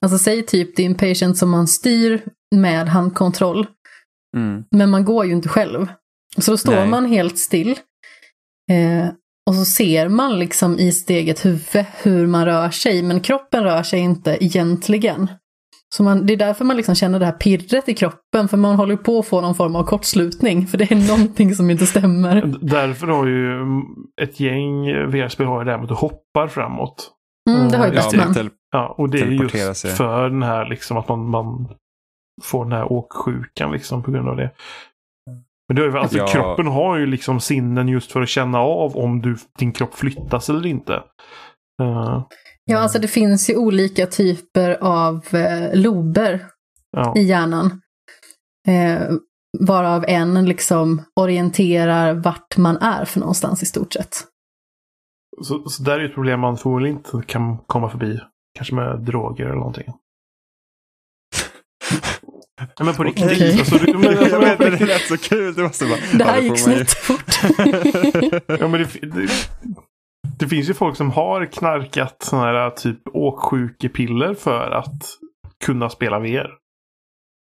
[0.01, 2.23] Alltså säg typ din patient som man styr
[2.55, 3.67] med handkontroll,
[4.37, 4.63] Mm.
[4.71, 5.87] men man går ju inte själv.
[6.37, 6.87] Så då står Nej.
[6.87, 7.79] man helt still.
[8.71, 9.07] Eh,
[9.49, 13.63] och så ser man liksom i sitt eget huvud hur man rör sig, men kroppen
[13.63, 15.27] rör sig inte egentligen.
[15.95, 18.75] Så man, det är därför man liksom känner det här pirret i kroppen, för man
[18.75, 22.53] håller på att få någon form av kortslutning, för det är någonting som inte stämmer.
[22.61, 23.59] Därför har ju
[24.21, 27.11] ett gäng VR-spel har det här med att du hoppar framåt.
[27.49, 28.33] Mm, det har ju Ja, Batman.
[28.33, 29.91] tel- Ja, och det är just sig.
[29.91, 31.67] för den här liksom att man, man
[32.43, 34.51] får den här åksjukan liksom på grund av det.
[35.69, 36.27] Men det är ju, alltså, Ja.
[36.27, 40.49] kroppen har ju liksom sinnen just för att känna av om du, din kropp flyttas
[40.49, 40.93] eller inte.
[41.81, 42.23] Eh,
[42.65, 46.45] Ja, alltså det finns ju olika typer av eh, lober
[46.91, 47.13] ja.
[47.17, 47.81] i hjärnan.
[48.67, 49.01] Eh,
[49.59, 54.15] varav en liksom orienterar vart man är för någonstans i stort sett.
[55.41, 58.19] Så, så där är ju ett problem man förmodligen inte kan komma förbi.
[58.57, 59.85] Kanske med droger eller någonting.
[62.77, 63.25] Ja, men på riktigt.
[63.25, 63.59] Okej.
[63.59, 65.53] Alltså, du, men, alltså, men, det lät så kul.
[65.53, 67.39] Det måste bara, Det här ja, gick man ju- snett fort.
[68.59, 69.29] Ja, men det, det,
[70.39, 75.03] det finns ju folk som har knarkat sådana här typ åksjukepiller för att
[75.65, 76.49] kunna spela VR.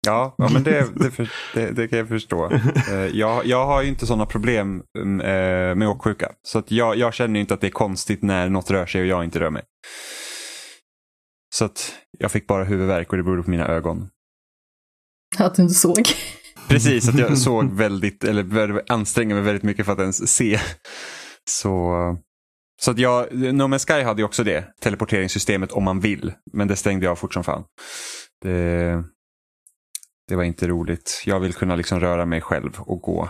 [0.08, 2.52] Ja, ja men det, det, för, det, det kan jag förstå.
[2.92, 6.32] Eh, Jag, jag har ju inte sådana problem mm, eh, med åksjuka.
[6.44, 9.08] Så att jag, jag känner inte att det är konstigt när något rör sig och
[9.08, 9.64] jag inte rör mig.
[11.56, 14.10] Så att jag fick bara huvudvärk och det berodde på mina ögon.
[15.38, 16.04] Att du inte såg.
[16.68, 20.60] Precis, att jag såg väldigt, eller anstränga mig väldigt mycket för att ens se.
[21.50, 21.96] Så,
[22.84, 26.34] så att jag, No Man's Sky hade ju också det, teleporteringssystemet om man vill.
[26.54, 27.64] Men det stängde jag fort som fan.
[28.42, 29.04] Det,
[30.28, 31.24] det var inte roligt.
[31.26, 33.30] Jag vill kunna liksom röra mig själv och gå.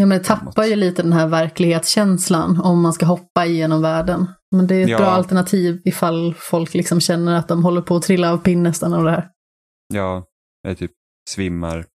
[0.00, 4.26] Ja, men det tappar ju lite den här verklighetskänslan om man ska hoppa igenom världen.
[4.50, 4.98] Men det är ett Ja.
[4.98, 8.94] bra alternativ ifall folk liksom känner att de håller på att trilla av pinn nästan
[8.94, 9.30] av det här.
[9.94, 10.26] Ja,
[10.62, 10.92] jag typ
[11.30, 11.86] svimmar.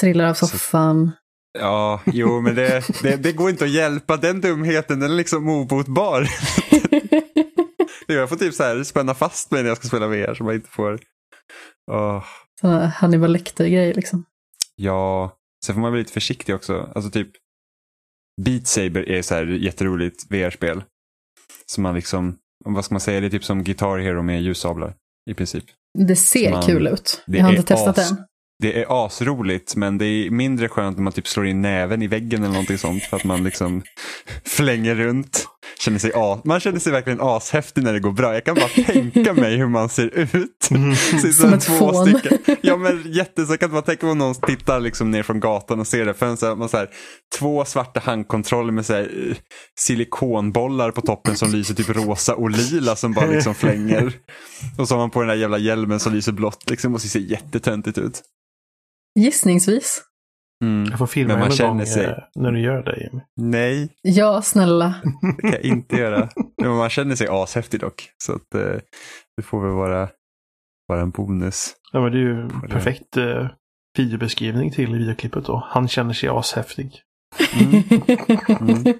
[0.00, 1.12] Trillar av soffan.
[1.58, 4.16] Ja, jo men det, det, det går inte att hjälpa.
[4.16, 6.28] Den dumheten den är liksom obotbar.
[8.06, 10.54] jag får typ så här spänna fast mig när jag ska spela VR så man
[10.54, 10.98] inte får...
[12.60, 14.24] Sådana Hannibal Lecter-grejer liksom.
[14.76, 16.92] Ja, sen får man vara lite försiktig också.
[16.94, 17.28] Alltså typ
[18.42, 20.82] Beat Saber är så här jätteroligt VR-spel.
[21.66, 24.94] Som man liksom, vad ska man säga, det är typ som Guitar Hero med ljussablar
[25.30, 25.64] i princip.
[25.98, 27.22] Det ser Man- kul ut.
[27.26, 28.16] det Jag har inte testat as- än.
[28.62, 32.06] Det är asroligt men det är mindre skönt när man typ slår in näven i
[32.06, 33.82] väggen eller någonting sånt för att man liksom
[34.44, 35.46] flänger runt.
[35.78, 38.34] Känner sig as, man känner sig verkligen ashäftig när det går bra.
[38.34, 40.62] Jag kan bara tänka mig hur man ser ut.
[41.22, 42.06] Ser Som ett fån.
[42.06, 42.38] stycken.
[42.60, 45.40] Ja men jätte, så jag kan bara tänka mig om någon tittar liksom ner från
[45.40, 46.20] gatan och ser det.
[46.20, 46.88] Här, man så här,
[47.38, 49.36] två svarta handkontroller med så här, eh,
[49.78, 54.12] silikonbollar på toppen som lyser typ rosa och lila som bara liksom flänger.
[54.78, 57.20] Och så har man på den där jävla hjälmen som lyser blått liksom och ser
[57.20, 58.22] jättetöntigt ut.
[59.18, 60.02] Gissningsvis.
[60.64, 60.86] Mm.
[60.90, 63.22] Jag får filma Men man en känner gång sig- när du gör det Jimmy.
[63.36, 64.94] Nej, Ja, snälla.
[65.36, 66.28] det kan jag inte göra.
[66.62, 68.10] Men man känner sig ashäftig dock.
[68.24, 68.80] Så att eh,
[69.36, 70.08] det får väl vara,
[70.88, 71.74] vara en bonus.
[71.92, 72.68] Ja, men det är ju det.
[72.68, 73.48] perfekt eh,
[73.98, 75.66] videobeskrivning till videoklippet då.
[75.70, 77.02] Han känner sig ashäftig.
[77.60, 77.82] Mm.
[78.60, 78.82] Mm.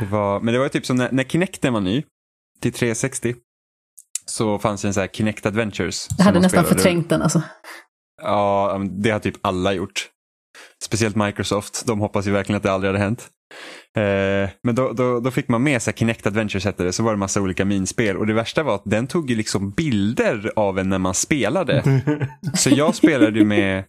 [0.00, 2.02] Det var, men det var ju typ som när, när Kinecten var ny
[2.60, 3.34] till 360
[4.26, 6.06] så fanns det en sån här Kinect Adventures.
[6.18, 6.68] Jag hade nästan spelade.
[6.82, 7.42] förträngt den alltså.
[8.22, 10.08] Ja, det har typ alla gjort.
[10.84, 13.30] Speciellt Microsoft, de hoppas ju verkligen att det aldrig hade hänt.
[13.96, 17.12] Eh, men då, då, då fick man med sig Kinect Adventures hette det, så var
[17.12, 20.78] det massa olika minspel och det värsta var att den tog ju liksom bilder av
[20.78, 21.82] en när man spelade.
[22.54, 23.84] Så jag spelade med,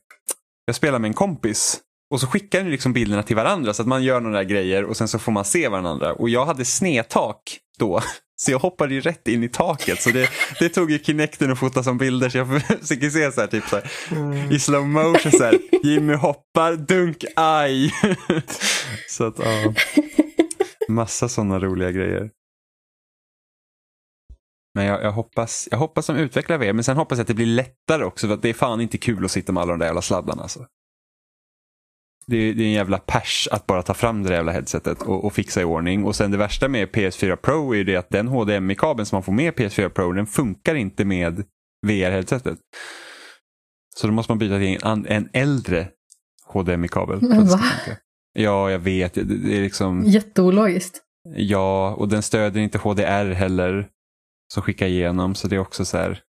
[0.66, 1.80] jag spelade med en kompis
[2.14, 4.98] och så skickar ju liksom bilderna till varandra så att man gör några grejer och
[4.98, 6.14] sen så får man se varandra.
[6.14, 8.02] Och jag hade snedtak då.
[8.44, 10.02] Så jag hoppade ju rätt in i taket.
[10.02, 10.30] Så det,
[10.60, 12.30] det tog ju Kinecten att fota som bilder.
[12.30, 15.60] Så jag fick se så här, typ så här, i slow motion så här.
[15.84, 17.94] Jimmy hoppar, dunk, aj.
[19.10, 19.74] så att ja.
[20.88, 22.30] Massa sådana roliga grejer.
[24.76, 27.34] Men jag, jag, hoppas, jag hoppas de utvecklar VR, men sen hoppas jag att det
[27.34, 29.80] blir lättare också för att det är fan inte kul att sitta med alla de
[29.80, 30.42] där jävla sladdarna.
[30.42, 30.66] Alltså.
[32.26, 35.02] Det, är, det är en jävla pers att bara ta fram det där jävla headsetet
[35.02, 36.04] och, och fixa i ordning.
[36.04, 39.24] Och sen det värsta med PS4 Pro är ju det att den HDMI-kabeln som man
[39.24, 41.44] får med PS4 Pro den funkar inte med
[41.88, 42.58] VR-headsetet.
[43.96, 45.88] Så då måste man byta till en, en äldre
[46.46, 47.20] HDMI-kabel.
[47.20, 47.60] va?
[48.34, 49.14] Ja, jag vet.
[49.14, 50.04] Det, det är liksom...
[50.06, 51.02] Jätteologiskt.
[51.36, 53.88] Ja, och den stöder inte HDR heller.
[54.54, 56.22] Som skickar igenom, så det är också så här.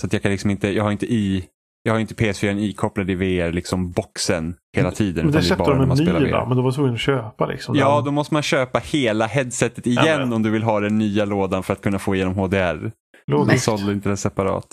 [0.00, 1.48] Så att jag kan liksom inte, jag har inte i,
[1.86, 5.26] jag har inte PS4 ikopplad i VR, liksom boxen hela tiden.
[5.26, 7.46] Men det bara de när en ny då, men då var du tvungen att köpa
[7.46, 7.76] liksom.
[7.76, 8.04] Ja, den.
[8.04, 11.24] då måste man köpa hela headsetet igen Ja, men- om du vill ha den nya
[11.24, 12.92] lådan för att kunna få igenom HDR.
[13.26, 14.66] De sålde inte det separat.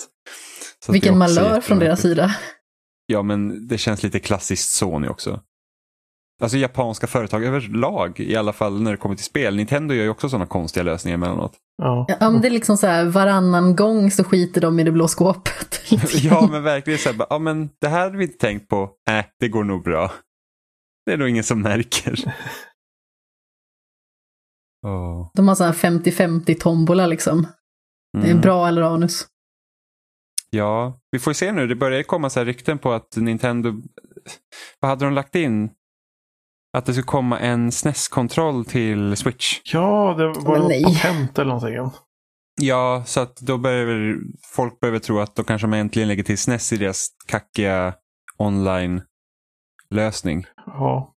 [0.86, 2.36] Så Vilken malör från deras sida.
[3.06, 5.40] Ja, men det känns lite klassiskt Sony också.
[6.42, 9.56] Alltså japanska företag överlag, i alla fall när det kommer till spel.
[9.56, 11.54] Nintendo gör ju också sådana konstiga lösningar emellanåt.
[11.78, 12.06] Ja.
[12.20, 15.08] Ja, men det är liksom så här, varannan gång så skiter de i det blå
[15.08, 15.82] skåpet.
[16.14, 18.92] Ja, men verkligen så här, ja men det här hade vi inte tänkt på.
[19.08, 20.12] Nej, det går nog bra.
[21.06, 22.16] Det är nog ingen som märker.
[24.88, 25.32] Åh.
[25.34, 27.48] De har så här 50-50 tombola liksom.
[28.18, 28.42] Det är Mm.
[28.42, 29.28] bra eller anus.
[30.50, 31.68] Ja, vi får ju se nu.
[31.68, 33.74] Det börjar ju komma så här rykten på att Nintendo...
[34.80, 35.70] Vad hade de lagt in?
[36.78, 39.60] Att det skulle komma en SNES-kontroll till Switch.
[39.74, 41.92] ja, det var Men något patent eller någonting.
[42.62, 44.16] Ja, så att då börjar väl
[44.56, 47.94] folk behöver tro att då kanske man äntligen lägger till SNES i deras kackiga
[48.38, 50.46] online-lösning.
[50.66, 51.14] Ja.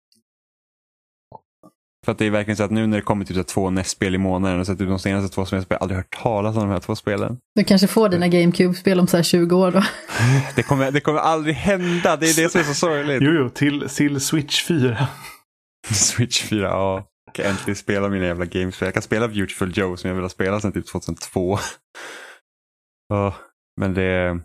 [2.05, 4.15] För att det är verkligen så att nu när det kommer typ så två NES-spel
[4.15, 6.71] i månaden och så typ de senaste två har jag aldrig hört talas om de
[6.71, 7.39] här två spelen.
[7.55, 9.83] Du kanske får dina GameCube-spel om så här 20 år då.
[10.57, 13.23] Det kommer, det kommer aldrig hända, det är det som är så sorgligt.
[13.23, 15.09] Jo, jo, till, till Switch 4.
[15.95, 17.11] Switch 4, ja.
[17.27, 18.81] Jag kan äntligen spela mina jävla games.
[18.81, 21.59] Jag kan spela Beautiful Joe som jag vill ha spelat sedan typ 2002.
[23.09, 23.35] Ja,
[23.81, 24.41] men det...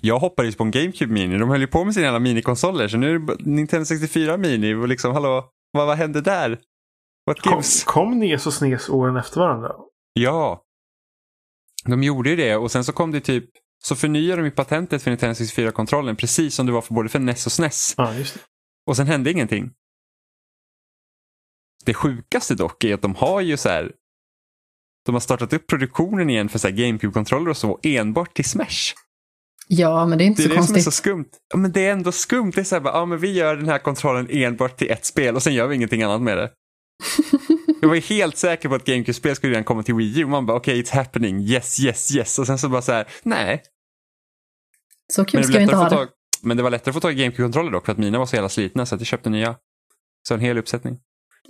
[0.00, 1.38] Jag hoppades på en GameCube Mini.
[1.38, 2.88] De höll ju på med sina jävla minikonsoler.
[2.88, 4.74] Så nu är det Nintendo 64 Mini.
[4.74, 6.58] Och liksom, hallå, vad, vad hände där?
[7.26, 7.84] What Kom, gives?
[7.84, 9.72] kom NES och SNES åren efter varandra?
[10.12, 10.62] Ja.
[11.84, 13.44] De gjorde ju det och sen så kom det typ
[13.84, 17.18] så förnyade de ju patentet för Nintendo 64-kontrollen precis som det var för både för
[17.18, 17.94] NES och SNES.
[17.96, 18.40] Ja, just det.
[18.86, 19.70] Och sen hände ingenting.
[21.84, 23.92] Det sjukaste dock är att de har ju så här.
[25.06, 28.94] De har startat upp produktionen igen för så här GameCube-kontroller och så enbart till Smash.
[29.68, 30.84] Ja, men det är inte Det är så det som är konstigt.
[30.84, 31.28] så skumt.
[31.52, 32.52] Ja, men det är ändå skumt.
[32.54, 35.04] Det är så här, bara, ja, men vi gör den här kontrollen enbart till ett
[35.04, 36.50] spel och sen gör vi ingenting annat med det.
[37.80, 40.26] Jag var helt säker på att GameCube-spel skulle redan komma till Wii U.
[40.26, 41.40] Man bara okej, okay, it's happening.
[41.40, 42.38] Yes, yes, yes.
[42.38, 43.62] Och sen så bara så här, nej.
[45.12, 45.90] Så kul det ska vi inte ha det.
[45.90, 46.08] tag...
[46.42, 48.36] Men det var lättare att få tag i GameCube-kontroller dock för att mina var så
[48.36, 49.56] jävla slitna så att jag köpte nya.
[50.28, 50.98] Så en hel uppsättning.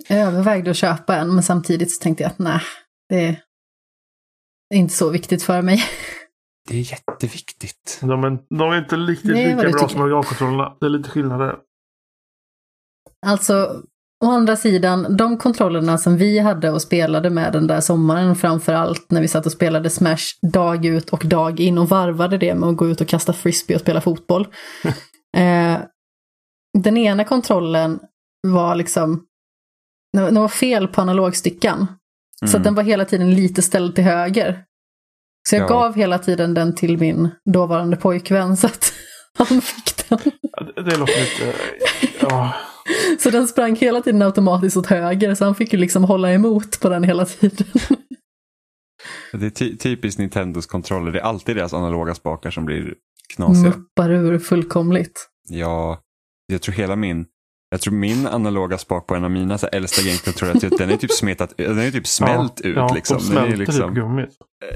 [0.07, 2.61] Jag övervägde att köpa en, men samtidigt så tänkte jag att nej,
[3.09, 3.25] det
[4.75, 5.83] är inte så viktigt för mig.
[6.69, 7.99] Det är jätteviktigt.
[8.01, 10.77] De är, de är inte riktigt Nej, lika bra som originalkontrollerna.
[10.79, 11.55] Det är lite skillnader.
[13.25, 13.83] Alltså,
[14.25, 18.73] å andra sidan, de kontrollerna som vi hade och spelade med den där sommaren, framför
[18.73, 22.55] allt när vi satt och spelade Smash dag ut och dag in och varvade det
[22.55, 24.47] med att gå ut och kasta frisbee och spela fotboll.
[25.37, 25.77] eh,
[26.77, 27.99] den ena kontrollen
[28.47, 29.25] var liksom,
[30.13, 31.87] den var fel på analogstickan.
[32.45, 34.63] Så att den var hela tiden lite ställd till höger.
[35.49, 35.67] Så jag Ja.
[35.67, 38.93] gav hela tiden den till min dåvarande pojkvän så att
[39.37, 40.19] han fick den.
[40.75, 41.53] Det, det låter lite...
[42.21, 42.53] Ja.
[43.19, 46.79] Så den sprang hela tiden automatiskt åt höger, så han fick ju liksom hålla emot
[46.79, 47.67] på den hela tiden.
[49.33, 51.11] Det är ty- typiskt Nintendos kontroller.
[51.11, 52.93] Det är alltid deras analoga spakar som blir
[53.35, 53.69] knasiga.
[53.69, 55.29] Muppar ur fullkomligt.
[55.49, 55.99] Ja,
[56.47, 57.25] jag tror hela min
[57.69, 61.11] jag tror min analoga spak på en av mina så äldsta GameCube-kontroller, den är typ
[61.11, 62.75] smetat, den är typ smält ut.
[62.75, 63.17] Ja, liksom.
[63.17, 64.29] Den är smälter liksom, typ gummit.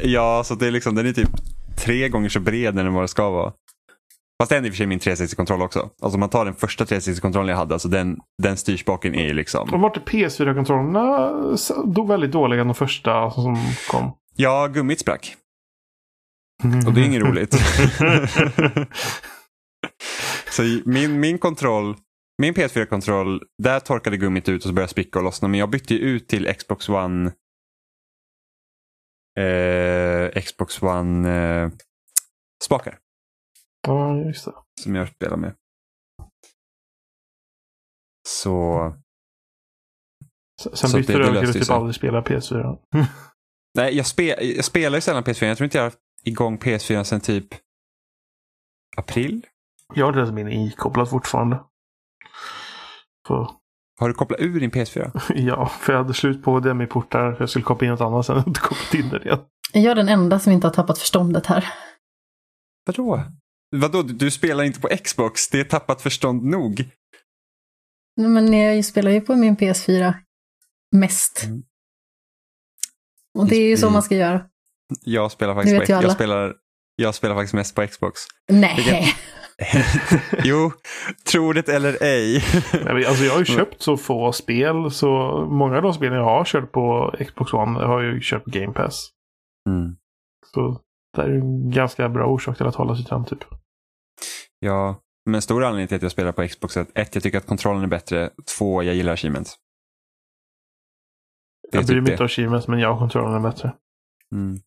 [0.04, 1.30] Ja, så det är liksom, den är typ
[1.78, 3.54] tre gånger så bred än vad det ska vara.
[4.42, 5.80] Fast den är i och för sig min 360-kontroll också.
[5.80, 9.34] Alltså om man tar den första 360-kontrollen jag hade, alltså den, den styrspaken är ju
[9.34, 9.74] liksom.
[9.74, 11.32] Och vart är PS4-kontrollerna
[11.86, 13.58] då väldigt dåliga de första som
[13.90, 14.12] kom?
[14.36, 15.36] Ja, gummit sprack.
[16.88, 17.56] Och det är inget roligt.
[20.50, 21.96] Så min, min kontroll,
[22.38, 25.48] min PS4-kontroll, där torkade gummit ut och så började spricka och lossna.
[25.48, 27.32] Men jag bytte ju ut till Xbox One
[29.39, 31.72] eh, Xbox One eh,
[32.65, 33.00] spakar
[33.88, 34.54] Ja, just det.
[34.82, 35.56] som jag spelar med.
[38.28, 38.93] Så
[40.62, 42.78] Sen Så bytte du över till att typ aldrig spela PS4.
[43.78, 45.46] Nej, jag, spe, jag spelar ju sällan PS4.
[45.46, 45.93] Jag tror inte jag har
[46.24, 47.48] igång PS4 sedan typ
[48.98, 49.46] april.
[49.93, 51.63] Jag har den min ikopplad fortfarande.
[53.28, 53.50] För,
[54.00, 55.22] Har du kopplat ur din PS4?
[55.36, 57.34] ja, för jag hade slut på demiportar.
[57.34, 58.36] för Jag skulle koppla in något annat sen.
[58.38, 59.40] Hade inte kopplat in det igen.
[59.74, 61.74] Jag är den enda som inte har tappat förståndet här.
[62.86, 63.24] Vadå?
[63.76, 65.50] Vadå, du, du spelar inte på Xbox?
[65.50, 66.90] Det är tappat förstånd nog.
[68.16, 70.14] Nej, Men jag spelar ju på min PS4
[70.92, 71.44] mest.
[71.44, 71.64] Mm.
[73.38, 74.46] Och det är ju så man ska göra.
[75.02, 76.54] Jag spelar Det faktiskt på jag spelar,
[76.96, 78.22] jag spelar faktiskt mest på Xbox.
[78.52, 79.16] Nej.
[80.44, 80.72] jo,
[81.32, 82.44] tro det eller ej.
[82.86, 83.66] Nej, Alltså jag har ju Mm.
[83.66, 84.92] köpt så få spel.
[84.92, 85.08] Så
[85.52, 88.50] många av de spelen jag har kört på Xbox One har jag ju kört på
[88.50, 89.10] Game Pass.
[89.70, 89.96] Mm.
[90.54, 90.82] Så
[91.16, 93.39] det är ju en ganska bra orsak till att hålla sig fram typ.
[94.60, 97.38] Ja, men stor anledning till att jag spelar på Xbox är att ett, jag tycker
[97.38, 98.30] att kontrollen är bättre.
[98.58, 99.56] Två, jag gillar achievements.
[101.72, 103.74] Det Jag bryr typ mig inte om achievements men jag och kontrollen är bättre.
[104.36, 104.60] Mm.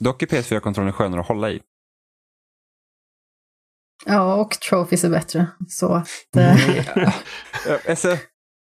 [0.00, 1.60] Dock är PS4-kontrollen skönare att hålla i.
[4.06, 5.46] Ja, och trophies är bättre.
[5.68, 6.78] Så att, eh,
[7.66, 8.16] Eh, Alltså,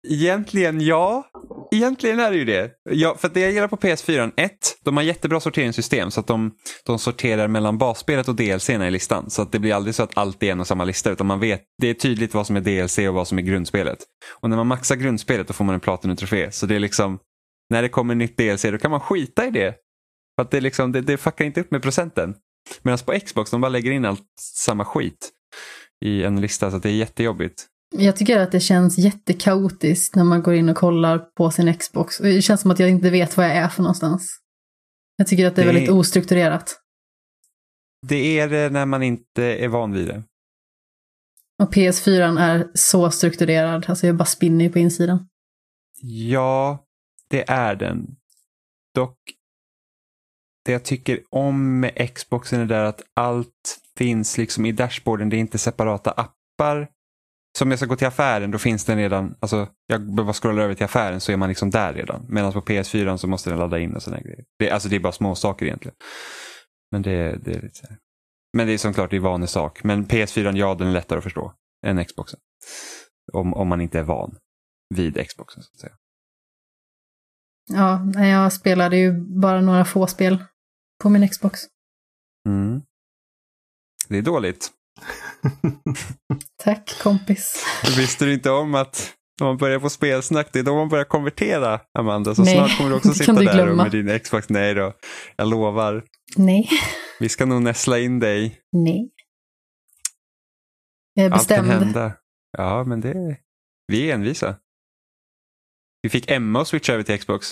[0.09, 1.25] egentligen ja.
[1.73, 2.71] Egentligen är det ju det.
[2.91, 6.27] Ja, för att det jag gillar på PS4, ett, de har jättebra sorteringssystem så att
[6.27, 6.53] de,
[6.87, 9.31] de sorterar mellan basspelet och DLC i listan.
[9.31, 11.41] Så att det blir aldrig så att allt är en och samma lista utan man
[11.41, 13.99] vet, det är tydligt vad som är DLC och vad som är grundspelet.
[14.41, 16.53] Och när man maxar grundspelet då får man en Platinum-trofé.
[16.53, 17.19] Så det är liksom,
[17.71, 19.75] när det kommer nytt DLC då kan man skita i det.
[20.37, 22.35] För att det, är liksom, det, det fuckar inte upp med procenten.
[22.83, 25.31] Medan på Xbox, de bara lägger in allt samma skit
[26.05, 27.67] i en lista så det är jättejobbigt.
[27.97, 32.19] jag tycker att det känns jättekaotiskt när man går in och kollar på sin Xbox.
[32.19, 34.39] Det känns som att jag inte vet vad jag är för någonstans.
[35.17, 36.81] Jag tycker att det är Det- väldigt ostrukturerat.
[38.07, 40.23] Det är det när man inte är van vid det.
[41.63, 43.85] Och PS4 är så strukturerad.
[43.89, 45.29] Alltså jag bara spinner ju på insidan.
[46.03, 46.85] Ja,
[47.29, 48.07] det är den.
[48.95, 49.19] Dock,
[50.67, 55.29] det jag tycker om med Xboxen är där att allt finns liksom i dashboarden.
[55.29, 56.89] Det är inte separata appar.
[57.59, 59.35] Som jag ska gå till affären, då finns den redan.
[59.41, 62.27] Alltså, jag behöver bara scrolla över till affären så är man liksom där redan.
[62.29, 64.45] Medan på PS4 så måste den ladda in och sådana grejer.
[64.59, 65.97] Det, alltså det är bara små saker egentligen.
[66.91, 67.99] Men det, det är lite så här.
[68.57, 69.85] Men det är såklart det är vanlig sak.
[69.85, 71.53] Men PS4, ja den är lättare att förstå
[71.87, 72.41] än Xboxen.
[73.33, 74.37] Om, om man inte är van
[74.95, 75.93] vid Xboxen så att säga.
[77.73, 80.45] Ja, jag spelade ju bara några få spel
[81.03, 81.61] på min Xbox.
[82.49, 82.83] Mm.
[84.09, 84.71] Det är dåligt.
[86.65, 87.65] Tack kompis.
[87.97, 91.05] Visste du inte om att när man börjar på spelsnack, det är då man börjar
[91.05, 92.35] konvertera, Amanda.
[92.35, 94.49] Så Nej, snart kommer du också sitta där med din Xbox.
[94.49, 94.93] Nej då,
[95.37, 96.05] jag lovar.
[96.37, 96.69] Nej,
[97.21, 98.61] Vi ska nog näsla in dig.
[98.73, 99.13] nej.
[101.15, 101.85] Jag är Allt kan bestämd.
[101.85, 102.13] hända.
[102.59, 103.39] Ja, men det...
[103.87, 104.57] Vi är envisa.
[106.03, 107.47] Vi fick Emma att switcha över till Xbox.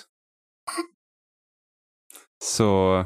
[2.45, 3.05] Så...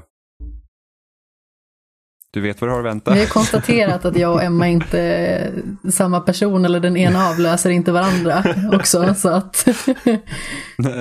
[2.33, 3.15] Du vet vad du har att vänta.
[3.15, 7.71] Vi har konstaterat att jag och Emma inte är samma person, eller den ena avlöser
[7.71, 9.15] inte varandra också.
[9.15, 9.57] Så att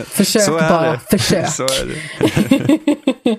[0.08, 1.00] försök Så bara, det.
[1.00, 1.48] försök.
[1.50, 3.38] Så är det.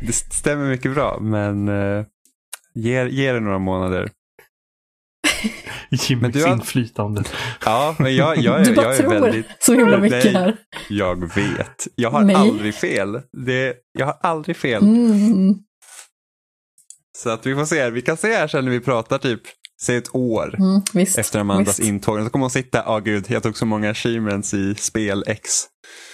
[0.06, 2.04] det stämmer mycket bra, men uh,
[2.74, 4.10] ge, ge det några månader.
[5.90, 7.22] Jimmys Men du har- inflytande.
[7.64, 9.46] Ja, men jag, jag, Du är, bara jag är tror väldigt...
[9.58, 10.34] så himla mycket Nej.
[10.34, 10.56] här.
[10.88, 11.86] Jag vet.
[11.94, 12.36] Jag har Nej.
[12.36, 13.20] aldrig fel.
[13.46, 14.82] Det, jag har aldrig fel.
[14.82, 15.54] Mm.
[17.16, 17.90] Så att vi får se.
[17.90, 19.40] Vi kan se här sen när vi pratar typ,
[19.82, 20.54] säg ett år.
[20.58, 21.18] Mm, visst.
[21.18, 21.88] Efter Amandas visst.
[21.88, 22.24] intåg.
[22.24, 25.64] Så kommer hon sitta, ja gud, jag tog så många achievements i spel X.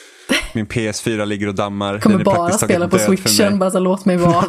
[0.55, 1.99] Min PS4 ligger och dammar.
[2.01, 4.45] Kommer Den bara spela på switchen, bara så låt mig vara.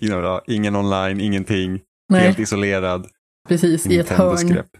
[0.46, 1.80] Ingen, online, ingenting.
[2.08, 3.06] Nej, Helt isolerad.
[3.48, 4.48] precis, i ett hörn.
[4.48, 4.70] grepp.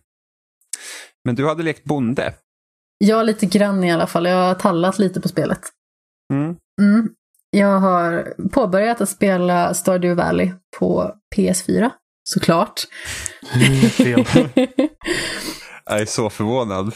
[1.24, 2.34] Men du hade lekt bonde.
[2.99, 4.26] Ja, lite grann i alla fall.
[4.26, 5.61] Jag har tallat lite på spelet.
[6.32, 6.57] Mm.
[6.80, 7.09] Mm.
[7.57, 11.90] Jag har påbörjat att spela Stardew Valley på PS4,
[12.24, 12.80] såklart.
[13.54, 14.24] Mm.
[15.84, 16.94] Jag är så förvånad.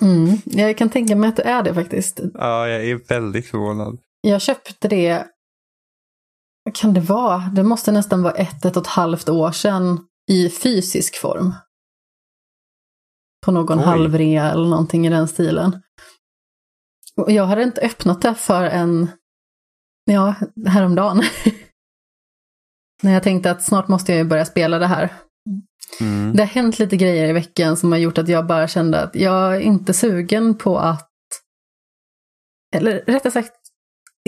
[0.00, 0.36] Mm.
[0.44, 2.20] Jag kan tänka mig att det är det faktiskt.
[2.34, 3.98] Ja, jag är väldigt förvånad.
[4.20, 5.26] Jag köpte det,
[6.64, 7.38] vad kan det vara?
[7.38, 11.54] Det måste nästan vara ett, ett och ett halvt år sedan i fysisk form.
[13.44, 13.84] På någon Oj.
[13.84, 15.82] halvrea eller någonting i den stilen.
[17.16, 19.10] Och jag hade inte öppnat det för en,
[20.14, 20.34] ja,
[20.66, 21.22] häromdagen.
[23.02, 25.12] När jag tänkte att snart måste jag ju börja spela det här.
[26.00, 26.32] Mm.
[26.36, 29.14] Det har hänt lite grejer i veckan som har gjort att jag bara kände att
[29.14, 31.10] jag är inte sugen på att...
[32.76, 33.52] Eller rättare sagt,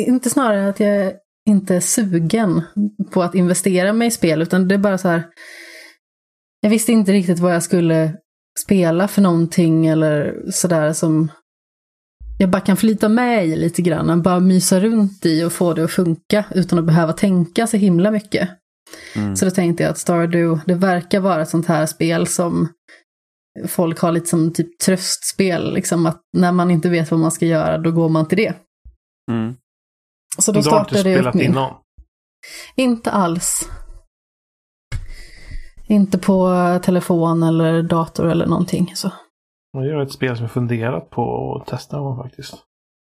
[0.01, 1.12] inte snarare att jag
[1.49, 2.62] inte är sugen
[3.11, 5.22] på att investera mig i spel, utan det är bara så här...
[6.61, 8.16] Jag visste inte riktigt vad jag skulle
[8.59, 11.30] spela för någonting eller sådär som
[12.39, 15.85] jag bara kan flyta med i lite grann, bara mysa runt i och få det
[15.85, 18.49] att funka utan att behöva tänka så himla mycket.
[19.16, 19.37] Mm.
[19.37, 22.68] Så då tänkte jag att Stardew, det verkar vara ett sånt här spel som
[23.68, 27.47] folk har lite som typ tröstspel, liksom att när man inte vet vad man ska
[27.47, 28.55] göra, då går man till det.
[29.30, 29.57] Mm.
[30.39, 31.45] Så då startade jag upp min.
[31.45, 31.74] innan?
[32.76, 33.68] Inte alls.
[35.87, 38.93] Inte på telefon eller dator eller någonting.
[38.95, 39.12] Så.
[39.72, 42.54] Jag gör ett spel som jag funderat på att testa faktiskt.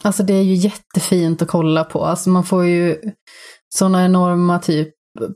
[0.03, 2.05] Alltså det är ju jättefint att kolla på.
[2.05, 3.01] Alltså man får ju
[3.75, 4.89] sådana enorma typ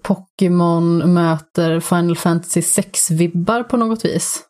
[0.03, 4.43] Pokémon möter Final Fantasy 6-vibbar på något vis.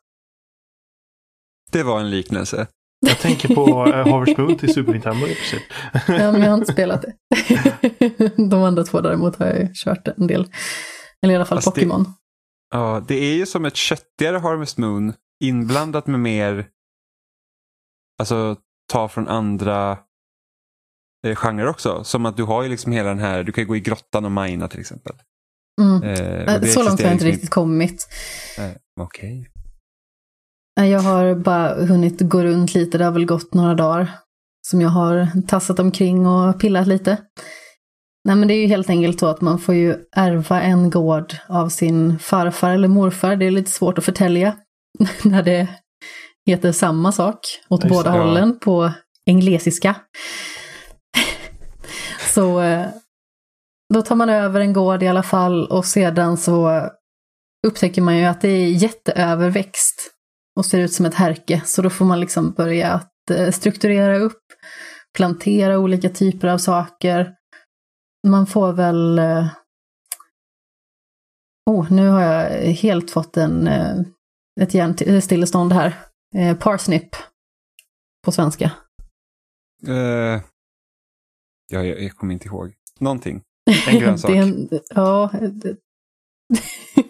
[1.71, 2.67] Det var en liknelse.
[3.05, 5.61] Jag tänker på uh, Harvest Moon till Super Nintendo i princip.
[6.07, 7.13] Ja, men jag har inte spelat det.
[8.49, 10.47] De andra två däremot har jag ju kört en del.
[11.21, 12.05] Eller i alla fall det- Pokémon.
[12.71, 15.13] Ja, det är ju som ett köttigare Harvest Moon
[15.43, 16.67] inblandat med mer,
[18.19, 18.57] alltså
[18.91, 19.97] ta från andra
[21.27, 22.03] eh, genrer också.
[22.03, 24.25] Som att du har ju liksom hela den här, du kan ju gå i grottan
[24.25, 25.15] och mina till exempel.
[25.81, 26.03] Mm.
[26.03, 28.07] Eh, Så långt har jag inte liksom riktigt kommit.
[28.57, 28.71] Eh,
[29.01, 29.49] Okej.
[30.79, 34.11] Nej, Jag har bara hunnit gå runt lite, det har väl gått några dagar.
[34.67, 37.17] Som jag har tassat omkring och pillat lite.
[38.25, 41.33] Nej men det är ju helt enkelt så att man får ju ärva en gård
[41.47, 43.35] av sin farfar eller morfar.
[43.35, 44.57] Det är lite svårt att förtälja
[45.23, 45.67] när det
[46.45, 47.39] heter samma sak
[47.69, 48.91] åt Just båda det, hållen på
[49.25, 49.95] englesiska.
[52.33, 52.87] så eh,
[53.93, 56.89] då tar man över en gård i alla fall och sedan så
[57.67, 60.11] upptäcker man ju att det är jätteöverväxt
[60.55, 61.61] och ser ut som ett härke.
[61.65, 64.43] Så då får man liksom börja att eh, strukturera upp,
[65.17, 67.33] plantera olika typer av saker.
[68.27, 69.19] Man får väl...
[69.19, 69.47] eh,
[71.69, 73.67] Oh, nu har jag helt fått en,
[74.61, 75.93] ett hjärnstillestånd här.
[76.35, 77.15] Eh, parsnip
[78.25, 78.71] på svenska.
[79.87, 79.93] Eh,
[81.71, 82.73] ja, jag, jag kommer inte ihåg.
[82.99, 83.41] Någonting.
[83.87, 84.31] En grönsak.
[84.31, 85.75] En, ja, det-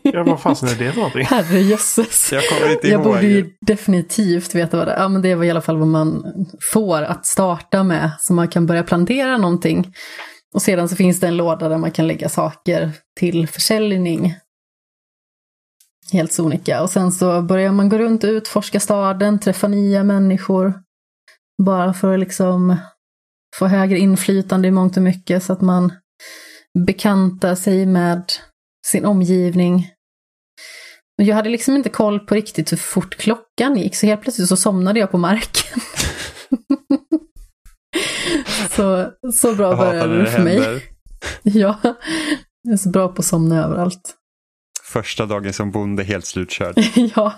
[0.03, 1.25] Ja, vad fasen är det för någonting?
[1.25, 2.31] herrejösses.
[2.31, 3.03] Jag kommer inte Jag ihåg.
[3.13, 4.99] borde ju definitivt veta vad det är.
[5.01, 6.23] Ja, men det var i alla fall vad man
[6.73, 8.11] får att starta med.
[8.19, 9.93] Så man kan börja plantera någonting.
[10.53, 14.35] Och sedan så finns det en låda där man kan lägga saker till försäljning.
[16.11, 16.81] Helt sonika.
[16.81, 20.73] Och sen så börjar man gå runt och utforska staden, träffa nya människor.
[21.63, 22.77] Bara för att liksom
[23.55, 25.93] få högre inflytande i mångt och mycket så att man
[26.79, 28.23] bekantar sig med
[28.87, 29.89] sin omgivning.
[31.15, 34.57] Jag hade liksom inte koll på riktigt hur fort klockan gick, så helt plötsligt så
[34.57, 35.81] somnade jag på marken.
[38.69, 40.83] så, så bra började det för mig.
[41.43, 41.79] Ja,
[42.61, 44.15] jag är så bra på att somna överallt.
[44.93, 46.75] Första dagen som bonde helt slutkörd.
[47.15, 47.33] ja,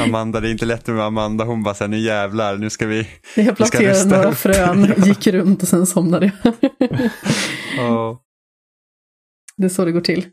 [0.00, 1.44] Amanda, det är inte lätt med Amanda.
[1.44, 3.08] Hon bara såhär, nu jävlar, nu ska vi...
[3.34, 4.36] jag planterade rusta några upp.
[4.36, 6.54] frön, gick runt och sen somnade jag.
[7.76, 8.22] Ja.
[9.56, 10.26] Det är så det går till.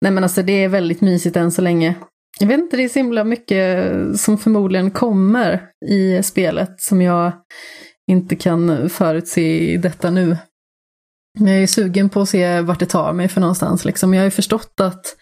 [0.00, 1.94] Nej men alltså det är väldigt mysigt än så länge.
[2.40, 7.32] Jag vet inte, det är så himla mycket som förmodligen kommer i spelet som jag
[8.10, 10.36] inte kan förutse i detta nu.
[11.38, 13.84] Jag är sugen på att se vart det tar mig för någonstans.
[13.84, 14.14] Liksom.
[14.14, 15.16] Jag har ju förstått att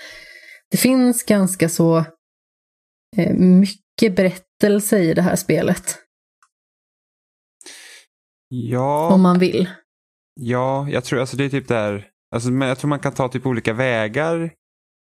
[0.70, 1.98] det finns ganska så
[3.16, 5.98] eh, mycket berättelse i det här spelet.
[8.48, 9.10] Ja.
[9.12, 9.70] Om man vill.
[10.40, 12.06] Ja, jag tror alltså det är typ där.
[12.34, 14.52] Alltså, jag tror man kan ta typ olika vägar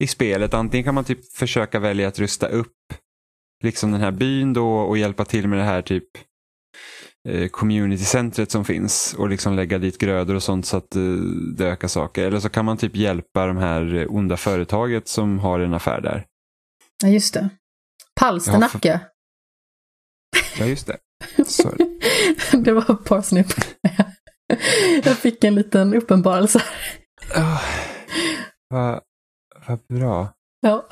[0.03, 0.55] i spelet.
[0.55, 2.76] Antingen kan man typ försöka välja att rusta upp
[3.62, 6.09] liksom den här byn då och hjälpa till med det här typ
[7.51, 11.03] communitycentret som finns och liksom lägga dit grödor och sånt så att eh,
[11.57, 12.27] det ökar saker.
[12.27, 16.01] Eller så kan man typ hjälpa de här eh, onda företaget som har en affär
[16.01, 16.25] där.
[17.03, 17.49] Ja, just det.
[18.20, 19.01] Palsternacka.
[20.59, 20.99] Ja, just det.
[21.47, 21.99] Sorry.
[22.64, 23.47] det var parsnip.
[25.05, 26.62] jag fick en liten uppenbarelse.
[27.37, 27.62] Oh,
[28.68, 29.01] Vad
[29.66, 30.29] vad bra.
[30.61, 30.87] Ja.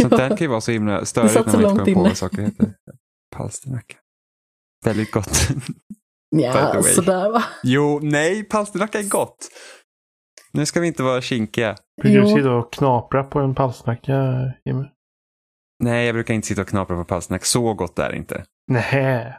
[0.00, 2.42] Sånt där kan ju vara så himla störigt när man inte kommer på vad saker
[2.42, 2.74] heter.
[3.36, 3.96] Palsternacka.
[4.84, 5.30] Väldigt gott.
[6.30, 7.44] Ja, sådär va.
[7.62, 9.36] jo, nej, palsternacka är gott.
[10.52, 11.76] Nu ska vi inte vara kinkiga.
[12.02, 14.12] Brukar du sitta och knapra på en palsnacka,
[14.64, 14.84] Jimmy?
[15.84, 17.44] Nej, jag brukar inte sitta och knapra på palsternacka.
[17.44, 18.44] Så gott är det inte.
[18.70, 19.34] Nej.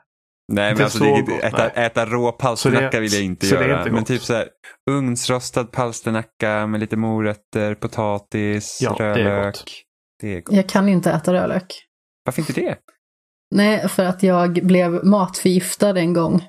[0.51, 1.85] Nej, men alltså, så det, gott, äta, nej.
[1.85, 3.79] äta rå palsternacka vill jag inte så det är göra.
[3.79, 4.07] inte men gott.
[4.07, 4.47] typ så här
[4.91, 9.45] ugnsrostad palsternacka med lite morötter, potatis, Ja, det är rödlök.
[9.55, 9.63] gott.
[10.21, 10.55] Det är gott.
[10.55, 11.73] Jag kan inte äta rödlök.
[12.25, 12.77] Varför inte det?
[13.55, 16.45] Nej, för att jag blev matförgiftad en gång.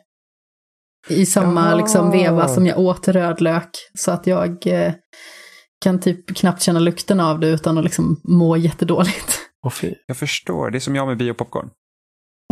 [1.08, 1.74] I samma Jaha.
[1.74, 3.68] liksom, veva som jag åt rödlök.
[3.98, 4.92] Så att jag eh,
[5.84, 9.38] kan typ knappt känna lukten av det utan att liksom må jättedåligt.
[9.72, 9.94] Fy.
[10.06, 11.70] Jag förstår, det är som jag med biopopcorn.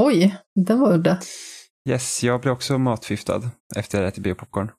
[0.03, 0.37] Oj,
[0.67, 1.19] den var udda.
[1.89, 3.43] Yes, jag blev också matförgiftad
[3.77, 4.71] efter att jag ätit biopopcorn.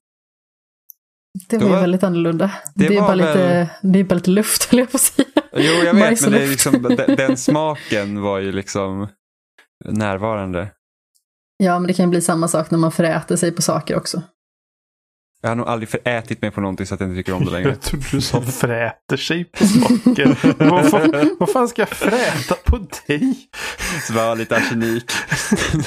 [1.50, 2.52] Det Då var ju var- väldigt annorlunda.
[2.76, 4.98] det Det, är var bara väl- lite, det är bara lite luft, höll jag på
[4.98, 5.28] att säga.
[5.54, 9.08] Jo, jag vet, men det är liksom, den, den smaken var ju liksom
[9.86, 10.72] närvarande.
[11.58, 14.22] Ja, men det kan ju bli samma sak när man föräter sig på saker också.
[15.42, 17.52] Jag har nog aldrig förätit mig på någonting så att jag inte tycker om det
[17.52, 17.70] längre.
[17.70, 20.56] Jag trodde du sa fräter sig på saker.
[20.70, 22.78] vad, fan, vad fan ska jag fräta på
[23.08, 23.50] dig?
[24.08, 25.04] Så lite arsenik.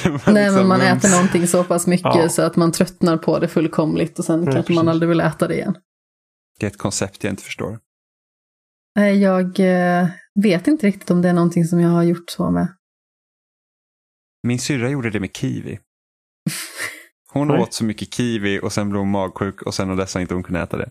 [0.05, 1.05] Nej, liksom men man mums.
[1.05, 2.29] äter någonting så pass mycket Ja.
[2.29, 5.49] så att man tröttnar på det fullkomligt och sen Ja, kanske man aldrig vill äta
[5.49, 5.75] det igen.
[6.61, 7.79] Det är ett koncept jag inte förstår.
[8.97, 10.09] Nej, jag eh,
[10.43, 12.69] vet inte riktigt om det är någonting som jag har gjort så med.
[14.43, 15.79] Min syrra gjorde det med kiwi.
[17.33, 17.59] Hon Oj.
[17.59, 20.35] åt så mycket kiwi och sen blev hon magsjuk och sen och dess har inte
[20.35, 20.91] hon kunnat äta det.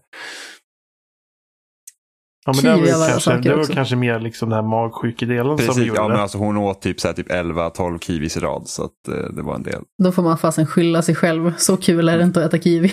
[2.45, 3.73] Ja, men det var, kanske, det var också.
[3.73, 6.23] kanske mer liksom den här magsjukedelen som Precis, gjorde ja, men det.
[6.23, 9.41] alltså hon åt typ, så här, typ 11-12 kiwis i rad så att eh, det
[9.41, 9.81] var en del.
[10.03, 11.53] Då får man fasen skylla sig själv.
[11.57, 12.89] Så kul är det inte att äta kiwi.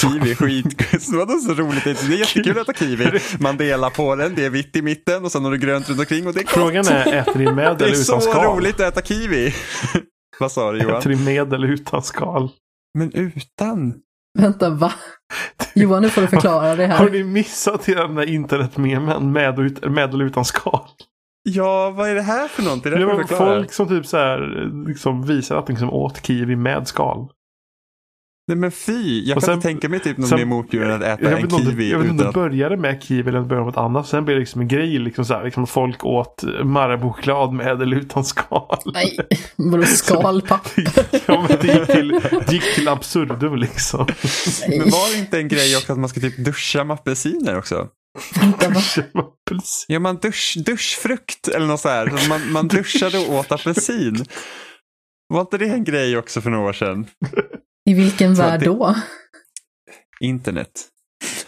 [0.00, 0.62] Kiwi är.
[1.10, 1.84] Det var så roligt.
[1.84, 3.20] Det är jättekul att äta kiwi.
[3.40, 6.00] Man delar på den, det är vitt i mitten och sen har du grönt runt
[6.00, 6.52] omkring och det är gott.
[6.52, 8.44] Frågan är, äter ni med det är eller utan så skal?
[8.56, 9.54] roligt att äta kiwi.
[10.40, 10.98] Vad sa du Johan?
[10.98, 12.50] Äter ni med eller utan skal?
[12.98, 13.94] Men utan?
[14.38, 14.92] Vänta, va?
[15.74, 17.10] Johan, nu får du förklara det Har här.
[17.10, 20.80] ni missat hela den där internetmemen med, och ut, med eller utan skal?
[21.42, 22.92] Ja, vad är det här för någonting?
[22.92, 26.56] Det Det var folk som typ så här, liksom visar att de liksom åt kiwi
[26.56, 27.28] med skal.
[28.48, 30.94] Nej men fy, jag Och kan sen- inte tänka mig typ något sen- mer motbjudande
[30.94, 33.02] än att äta Jag en om det, kiwi jag vet inte om det började med
[33.02, 34.06] kiwi eller började med något annat.
[34.08, 37.96] Sen blev det liksom en grej liksom så här, liksom folk åt Marabou-choklad med eller
[37.96, 38.78] utan skal.
[38.94, 39.16] Nej,
[39.56, 40.68] vadå skalpapp?
[41.26, 42.08] ja men det gick till,
[42.46, 44.06] det gick till absurdum liksom.
[44.68, 47.58] Nej, Men var det inte en grej också att man ska typ duscha med apelsiner
[47.58, 47.88] också?
[48.66, 49.04] Apelsin.
[49.88, 52.16] Ja, man dusch, duschfrukt eller något så här.
[52.16, 54.24] Så Man, man duschade och åt apelsin.
[55.34, 57.06] Var inte det en grej också för några år sedan?
[57.90, 58.94] I vilken Så värld det- då?
[60.20, 60.70] Internet.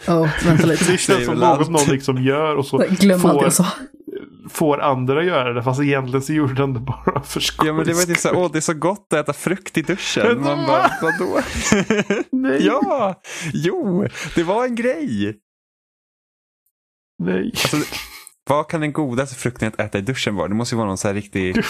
[0.07, 0.85] Oh, vänta lite.
[0.91, 3.65] Det känns som något någon liksom gör och så Glöm får, jag sa.
[4.49, 5.63] får andra göra det.
[5.63, 8.27] Fast egentligen så gjorde den det bara för skojs Ja men det var typ så
[8.27, 8.43] här, skull.
[8.45, 10.41] åh det är så gott att äta frukt i duschen.
[10.41, 11.41] Man bara, vadå?
[12.31, 13.21] Nej, ja,
[13.53, 15.37] jo, det var en grej.
[17.23, 17.51] nej.
[17.53, 17.77] Alltså,
[18.49, 20.47] vad kan den godaste frukten att äta i duschen vara?
[20.47, 21.63] Det måste ju vara någon så här riktig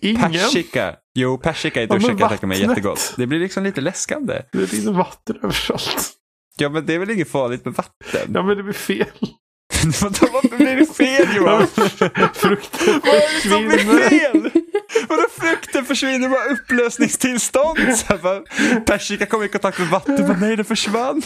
[0.00, 0.32] Ingen.
[0.32, 0.96] persika.
[1.14, 3.14] Jo, persika i Ja, men duschen kan jag tänka mig jättegott.
[3.16, 4.42] Det blir liksom lite läskande.
[4.52, 6.10] Det rinner vatten överallt.
[6.58, 8.30] Ja men det är väl inget farligt med vatten?
[8.34, 9.06] Ja men det blir fel.
[10.02, 11.66] Vadå, Varför blir det fel Johan?
[12.34, 14.50] Frukten Vad är det som blir fel?
[15.08, 17.78] Vadå frukten försvinner bara upplösningstillstånd?
[17.96, 18.40] Så här, bara,
[18.80, 21.22] persika kom i kontakt med vatten, bara, nej det försvann.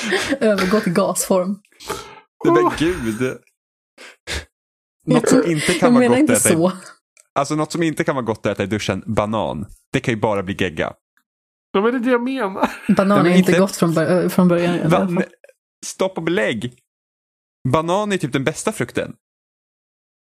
[0.40, 1.60] Övergå till gasform.
[2.44, 3.38] Nej, men gud.
[5.06, 6.72] Något som inte kan vara gott inte att äta i, så.
[7.34, 9.66] alltså något som inte kan vara gott att äta i duschen, banan.
[9.92, 10.92] Det kan ju bara bli gegga.
[11.72, 12.70] Ja, men det är det jag menar.
[12.96, 14.74] Banan är inte gott från, bör- från början.
[14.74, 14.96] i alla Va?
[14.96, 15.14] fall.
[15.14, 15.26] Nej.
[15.86, 16.78] Stopp och belägg.
[17.72, 19.14] Banan är typ den bästa frukten.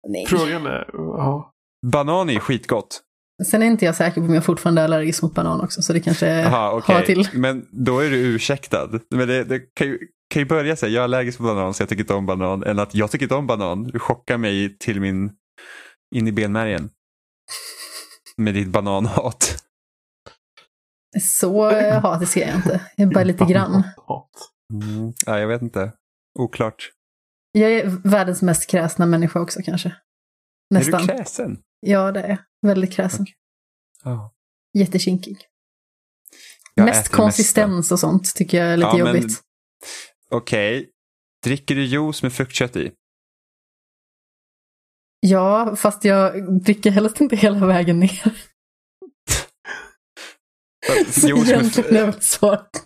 [0.07, 0.26] Nej.
[0.28, 1.53] Frågan är, ja.
[1.91, 3.01] Banan är skitgott.
[3.46, 5.94] Sen är inte jag säker på om jag fortfarande är allergisk mot banan också, så
[5.94, 7.06] det kanske Jaha, har okej.
[7.06, 7.30] till.
[7.34, 8.90] Men då är du ursäktad.
[9.10, 11.82] Men det, det kan, ju, kan ju börja säga jag är allergisk mot banan så
[11.82, 12.64] jag tycker inte om banan.
[12.64, 13.84] Än att jag tycker inte om banan.
[13.84, 15.32] Du chockar mig till min,
[16.16, 16.90] in i benmärgen.
[18.38, 19.64] Med ditt bananhat.
[21.22, 22.82] Så eh, hatisk är jag inte.
[22.96, 23.84] Jag är bara lite grann.
[24.74, 25.14] Mm.
[25.26, 25.92] Ja, jag vet inte.
[26.40, 26.92] Oklart.
[27.52, 29.90] Jag är världens mest kräsna människa också kanske.
[29.90, 29.94] Är
[30.74, 31.02] Nästan.
[31.02, 31.58] du kräsen?
[31.80, 32.38] Ja, det är jag.
[32.62, 33.26] Väldigt kräsen.
[34.03, 34.34] Ja.
[34.78, 35.38] Jättekinkig.
[36.74, 39.24] Jag Mest konsistens och sånt tycker jag är lite Ja, men- jobbigt.
[39.24, 39.41] mesta.
[40.32, 40.89] Okej.
[41.43, 42.91] Dricker du juice med fruktkött i?
[45.20, 48.24] Ja, fast jag dricker helst inte hela vägen ner.
[51.12, 52.84] Så Juice med, egentligen är väl svaret.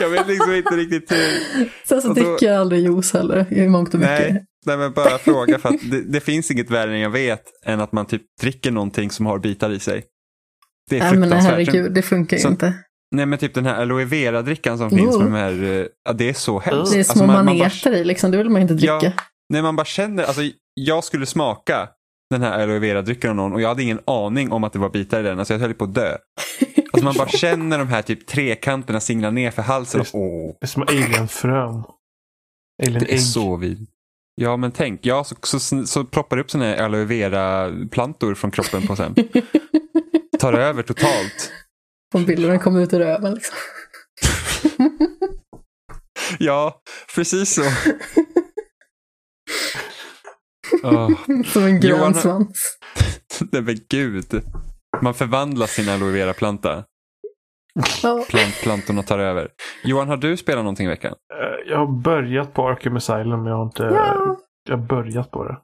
[0.00, 1.40] jag vet liksom inte riktigt hur.
[1.86, 4.32] Sen så då- dricker jag aldrig juice heller, i mångt och mycket.
[4.32, 7.42] Nej, nej men bara fråga för att det, det finns inget värre än jag vet
[7.66, 10.04] än att man typ dricker någonting som har bitar i sig.
[10.90, 11.50] Det är Nej men fruktansvärt.
[11.52, 12.74] herregud, det funkar ju Så- inte.
[13.16, 15.22] Nej men typ den här aloe vera-drickan som finns Oh.
[15.22, 16.92] med de här, eh, ja det är så hemskt.
[16.92, 18.98] Det är Alltså, små man- man bara- maneter i liksom, det vill man inte dricka.
[19.02, 19.12] Ja.
[19.52, 20.42] Nej man bara känner, alltså
[20.74, 21.88] jag skulle smaka
[22.30, 24.90] den här aloe vera-drycken av någon och jag hade ingen aning om att det var
[24.90, 26.16] bitar i den, alltså jag höll på att dö.
[26.92, 30.54] Alltså man bara känner de här typ trekanterna singla ner för halsen och Just- åh,
[30.60, 31.84] Det är som alienfrön.
[32.82, 33.20] Alien det är ägg.
[33.22, 33.86] så vid.
[34.40, 38.86] Ja men tänk, ja så, så, så ploppar det upp här aloe vera-plantor från kroppen
[38.86, 39.14] på sen.
[40.38, 41.52] Tar över totalt.
[42.12, 43.56] På bilden kommer ut ur röven liksom.
[46.38, 46.80] Ja,
[47.14, 47.62] precis så.
[50.82, 51.10] Åh,
[51.46, 52.78] Som en grön Johan- svans.
[53.52, 54.42] nej men gud.
[55.02, 56.84] Man förvandlar sin aloe vera-planta.
[58.30, 59.48] Plant, plantorna tar över.
[59.84, 61.14] Johan, har du spelat någonting i veckan?
[61.40, 64.36] Eh, Jag har börjat på Arkham Asylum, men jag har inte Ja.
[64.68, 65.56] jag har börjat på det.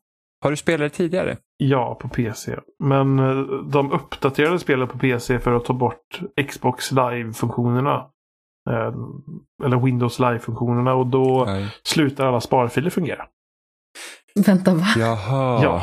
[0.42, 1.36] Har du spelat det tidigare?
[1.56, 2.56] Ja, på PC.
[2.84, 3.34] Men eh,
[3.72, 8.06] de uppdaterade spelet på PC för att ta bort Xbox Live-funktionerna.
[8.70, 8.94] Eh,
[9.64, 11.74] Eller Windows Live-funktionerna och då Nej.
[11.82, 13.26] slutar alla sparfiler fungera.
[14.46, 14.86] Vänta, va?
[14.96, 15.60] Jaha.
[15.62, 15.82] Ja.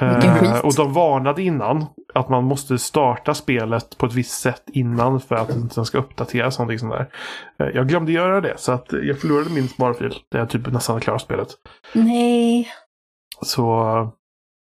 [0.00, 5.20] Eh, och de varnade innan att man måste starta spelet på ett visst sätt innan
[5.20, 6.58] för att den ska uppdateras.
[6.58, 7.10] Någonting sånt där.
[7.58, 11.00] Eh, jag glömde göra det så att jag förlorade min sparfil där jag typ nästan
[11.00, 11.48] klarat spelet.
[11.92, 12.68] Nej.
[13.42, 14.10] Så eh,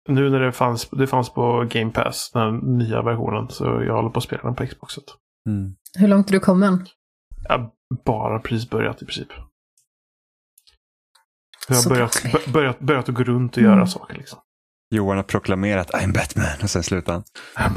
[0.07, 4.09] nu när det fanns, det fanns på Game Pass, den nya versionen, så jag håller
[4.09, 5.03] på att spela den på Xboxet.
[5.49, 5.75] Mm.
[5.99, 6.85] Hur långt är du kommen?
[7.49, 7.69] Jag
[8.05, 9.27] bara precis börjat i princip.
[11.69, 12.21] Jag har börjat,
[12.53, 13.71] börjat, börjat att gå runt och Mm.
[13.71, 14.39] göra saker liksom.
[14.91, 17.23] Johan har proklamerat I'm Batman och sen slutar han.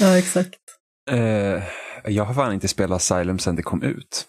[0.00, 0.54] ja, exakt.
[1.10, 1.62] Eh,
[2.04, 4.26] jag har fan inte spelat Asylum sedan det kom ut.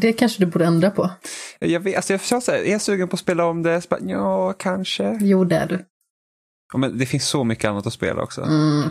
[0.00, 1.10] Det kanske du borde ändra på.
[1.58, 3.80] Jag, vet, alltså jag, sa så här, är jag sugen på att spela om det?
[3.80, 5.18] Så bara, ja, kanske.
[5.20, 5.84] Jo, det är du.
[6.72, 8.42] Ja, men det finns så mycket annat att spela också.
[8.42, 8.82] Mm.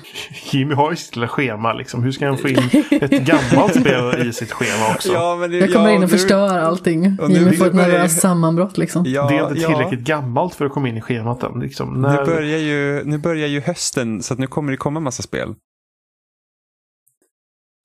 [0.52, 2.04] Jimmy har ju sitt lilla schema liksom.
[2.04, 2.58] Hur ska han få in
[2.92, 5.14] ett gammalt spel i sitt schema också?
[5.14, 7.18] Ja, men det, Jag kommer ja, in och nu- förstör allting.
[7.22, 9.04] och nu Jimmy får ett nervöst sammanbrott liksom.
[9.08, 9.70] Ja, det är inte ja.
[9.70, 11.60] tillräckligt gammalt för att komma in i schemat än.
[11.60, 12.02] Liksom.
[12.02, 12.20] När...
[12.20, 15.56] Nu, börjar ju, nu börjar ju hösten så att nu kommer det komma massa spel.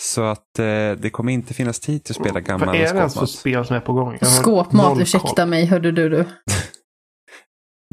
[0.02, 0.64] Så att eh,
[0.98, 3.30] det kommer inte finnas tid till att spela gammal Vad är det ens för skåpmat.
[3.30, 4.18] spel som är på gång?
[4.22, 6.24] Skåpmat, ursäkta mig, hörde du du.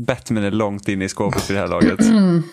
[0.01, 1.99] Batman är långt inne i skåpet vid det här laget.
[2.09, 2.43] Mm.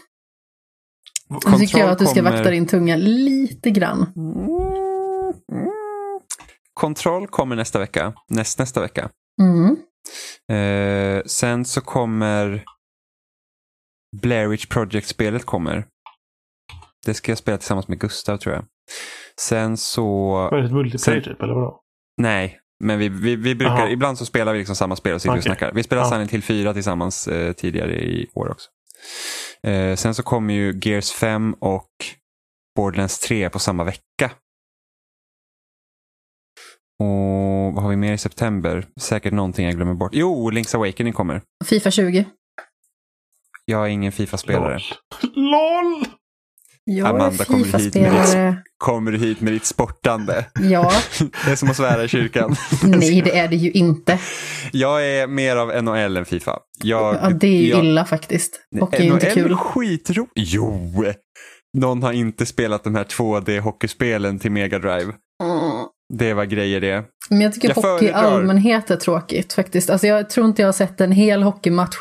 [1.32, 4.06] Nu tycker Control jag att du ska kommer- vakta din tunga lite grann.
[6.74, 8.12] Kontroll kommer nästa vecka.
[8.28, 9.10] Näst, nästa vecka.
[9.42, 9.76] Mm.
[10.52, 12.64] Eh, sen så kommer
[14.22, 15.86] Blair Witch Project-spelet kommer.
[17.06, 18.64] Det ska jag spela tillsammans med Gustav tror jag.
[19.40, 20.28] Sen så...
[20.50, 21.80] Var det ett multiplayer Sen- typ, eller vadå?
[22.16, 23.90] Nej, men vi, vi, vi brukar, Jaha.
[23.90, 25.42] ibland så spelar vi liksom samma spel och sitter och Okej.
[25.42, 25.72] snackar.
[25.74, 26.10] Vi spelade Ja.
[26.10, 28.68] Silent Hill 4 tillsammans eh, tidigare i år också.
[29.70, 31.88] Eh, sen så kommer ju Gears 5 och
[32.76, 34.30] Borderlands 3 på samma vecka.
[36.98, 37.06] Och
[37.74, 38.86] vad har vi mer i september?
[39.00, 40.10] Säkert någonting jag glömmer bort.
[40.14, 41.42] Jo, Link's Awakening kommer.
[41.64, 42.24] Fifa 20.
[43.64, 44.78] Jag är ingen Fifa-spelare.
[45.34, 46.04] LOL!
[46.84, 47.30] Jag Amanda är
[47.64, 48.62] Fifa-spelare.
[48.80, 50.44] Kommer du hit med ditt sportande?
[50.60, 50.92] Ja,
[51.44, 52.56] Det är som att svära i kyrkan.
[52.84, 54.18] nej det är det ju inte.
[54.72, 56.58] Jag är mer av NHL än Fifa.
[56.82, 58.60] Jag, Ja, det är ju jag, illa faktiskt.
[58.80, 59.56] Och är ju inte NHL kul.
[59.56, 60.28] skitroligt.
[60.36, 61.04] Jo!
[61.78, 65.12] Någon har inte spelat de här 2D-hockeyspelen till Mega Drive.
[65.42, 65.86] Mm.
[66.18, 67.04] Det var grejer det.
[67.30, 69.90] Men jag tycker Jag hockey i allmänhet är tråkigt faktiskt.
[69.90, 71.96] Alltså jag tror inte jag har sett en hel hockeymatch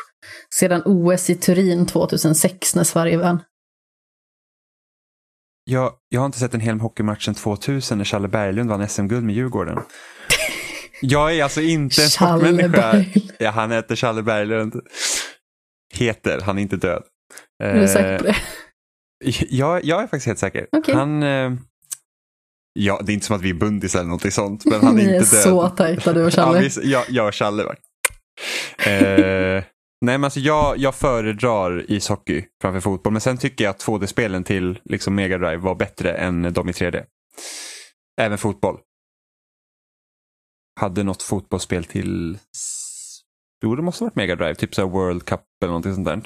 [0.54, 3.40] sedan OS i Turin 2006 när Sverige vann.
[5.70, 9.24] Jag, jag har inte sett en hel hockeymatch sedan 2000 när Challe Berglund vann SM-guld
[9.24, 9.78] med Djurgården.
[11.02, 13.04] Jag är alltså inte en sportmänniska.
[13.38, 14.74] Ja, han heter Challe Berglund.
[15.94, 17.02] Heter, han är inte död.
[17.62, 18.30] Är du säker på det?
[18.30, 18.36] Eh,
[19.50, 20.66] jag, jag är faktiskt helt säker.
[20.76, 20.94] Okej.
[20.94, 21.52] Han, eh,
[22.72, 25.02] ja, det är inte som att vi är bundis eller någonting sånt, men han är
[25.04, 25.42] Ni är inte död.
[25.44, 26.60] så tajta du och Ja, Challe.
[26.60, 27.62] vi, jag, jag och Challe.
[28.86, 29.64] Eh,
[30.00, 34.44] nej, men alltså jag, jag föredrar ishockey framför fotboll, men sen tycker jag att 2D-spelen
[34.44, 37.04] till liksom Mega Drive var bättre än de i 3D.
[38.20, 38.78] Även fotboll.
[40.80, 42.38] Hade något fotbollsspel till...
[43.62, 46.22] Jo, det måste ha varit Mega Drive, typ så World Cup eller någonting sånt där.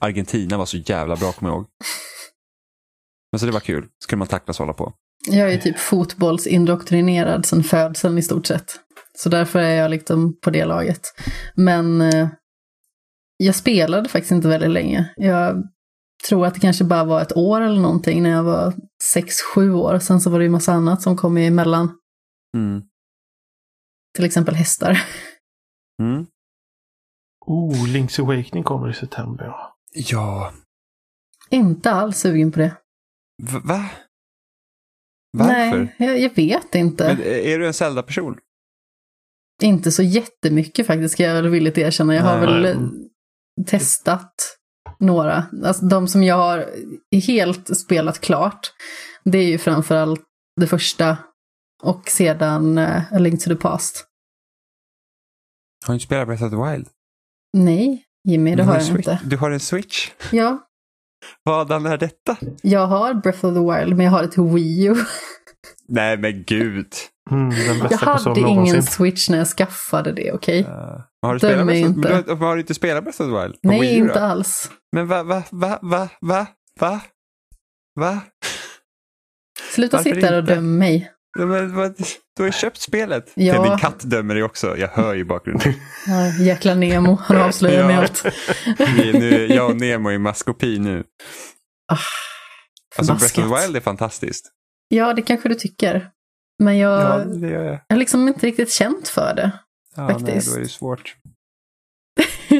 [0.00, 1.66] Argentina var så jävla bra, kommer jag ihåg.
[3.32, 3.88] Men så det var kul.
[3.98, 4.92] Så kunde man tacklas och hålla på.
[5.26, 8.80] Jag är typ fotbollsindoktrinerad sedan födseln i stort sett.
[9.18, 11.00] Så därför är jag liksom på det laget.
[11.54, 12.28] Men eh,
[13.40, 15.12] jag spelade faktiskt inte väldigt länge.
[15.16, 15.68] Jag
[16.28, 19.72] tror att det kanske bara var ett år eller någonting när jag var sex sju
[19.72, 19.98] år.
[19.98, 21.98] Sen så var det ju massa annat som kom emellan.
[22.56, 22.82] Mm.
[24.16, 25.02] Till exempel hästar.
[26.02, 26.26] Mm.
[27.46, 29.52] Oh, Link's Awakening kommer i september.
[29.92, 30.52] ja.
[31.50, 32.76] Inte alls sugen på det.
[33.42, 33.90] V- va?
[35.38, 35.78] Varför?
[35.78, 37.04] Nej, jag, jag vet inte.
[37.14, 38.38] Men är du en Zelda-person?
[39.62, 42.14] Inte så jättemycket faktiskt, ska jag väl villigt erkänna.
[42.14, 42.46] Jag har Nej.
[42.46, 42.88] väl eh,
[43.66, 44.34] testat
[44.98, 45.46] några.
[45.64, 46.66] Alltså de som jag har
[47.26, 48.72] helt spelat klart,
[49.24, 50.24] det är ju framförallt
[50.60, 51.16] det första
[51.82, 54.04] och sedan uh, A Link to the Past.
[55.86, 56.88] Har du inte spelat Breath of the Wild?
[57.56, 59.20] Nej, Jimmy, det Du har en jag inte.
[59.24, 60.10] Du har en Switch?
[60.32, 60.58] Ja,
[61.44, 62.36] Vadan är detta?
[62.62, 64.94] jag har Breath of the Wild, men jag har det till Wii U.
[65.88, 66.92] Nej men gud.
[67.30, 67.50] Mm,
[67.90, 68.82] Jag hade ingen någonsin.
[68.82, 70.60] Switch när jag skaffade det, okej?
[70.60, 70.68] Uh,
[71.22, 72.22] har, du Döm spelat mig inte.
[72.26, 73.52] du har, du inte spelat Breath of the Wild?
[73.62, 74.06] På Nej, Wii U då?
[74.06, 74.70] inte alls.
[74.92, 76.46] Men va, va, va, va, va,
[76.80, 77.00] va?
[78.00, 78.20] Va?
[79.74, 80.54] Sluta Varför sitta där och inte?
[80.54, 81.12] döma mig.
[81.38, 81.94] Ja, Men,
[82.36, 83.32] du har ju köpt spelet.
[83.34, 83.62] Ja.
[83.62, 84.76] Din katt dömer dig också.
[84.76, 85.72] Jag hör ju i bakgrunden.
[86.06, 88.00] Ja, jäkla Nemo, han avslöjar mig Ja.
[88.02, 88.24] allt.
[88.96, 91.04] Vi är nu, jag och Nemo i maskopi nu.
[91.92, 91.98] Ah,
[92.98, 93.66] Alltså Breath of the.
[93.66, 94.50] Wild är fantastiskt.
[94.88, 96.08] Ja, det kanske du tycker.
[96.58, 97.80] Men jag Ja, det jag.
[97.88, 99.50] har liksom inte riktigt känt för det.
[99.96, 100.52] Ja, nej, Faktiskt.
[100.52, 101.16] då är det svårt.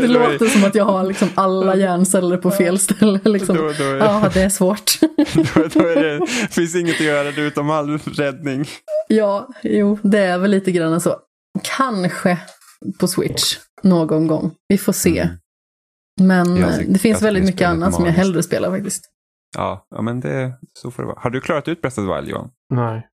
[0.00, 3.20] det låter som att jag har liksom alla hjärnceller på fel ställe.
[3.24, 3.56] Liksom.
[3.56, 5.00] Då, då, är, Ja, det är svårt.
[5.54, 8.64] då, då är det, finns inget att göra det utom all räddning.
[9.08, 11.16] ja, jo, det är väl lite grann så.
[11.62, 12.38] Kanske
[12.98, 14.54] på Switch någon gång.
[14.68, 15.18] Vi får se.
[15.20, 15.36] Mm.
[16.28, 19.04] Men eh, det finns väldigt mycket annat som jag hellre spelar faktiskt.
[19.56, 21.20] Ja, ja men det, så får det vara.
[21.20, 22.50] Har du klarat ut Breath of the Wild Johan?
[22.74, 23.08] Nej,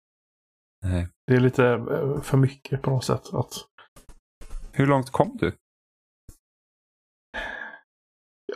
[0.84, 1.08] Nej.
[1.26, 3.22] det är lite eh, för mycket på något sätt.
[3.34, 3.52] Att,
[4.72, 5.52] Hur långt kom du?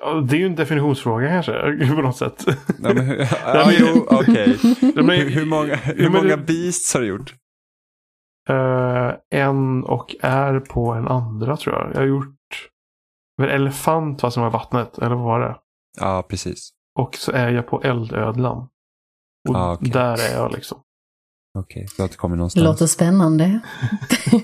[0.00, 2.44] ja, det är ju en definitionsfråga kanske, på något sätt.
[2.46, 2.54] Ja,
[2.94, 4.56] men, hur, ja, jo, okej.
[4.94, 7.34] Men- Hur, hur många, hur många det- beasts har du gjort?
[8.48, 11.90] Eh, en och är på en andra tror jag.
[11.94, 12.34] Jag har gjort
[13.42, 15.56] en elefant fast som var vattnet, eller vad var det?
[16.00, 16.70] Ja, precis.
[16.98, 18.68] Och så är jag på eldödlan.
[19.48, 19.90] Och Ah, okej.
[19.90, 20.78] där är jag liksom.
[21.58, 22.64] Okej, så har du kommit Det någonstans.
[22.64, 23.60] låter spännande.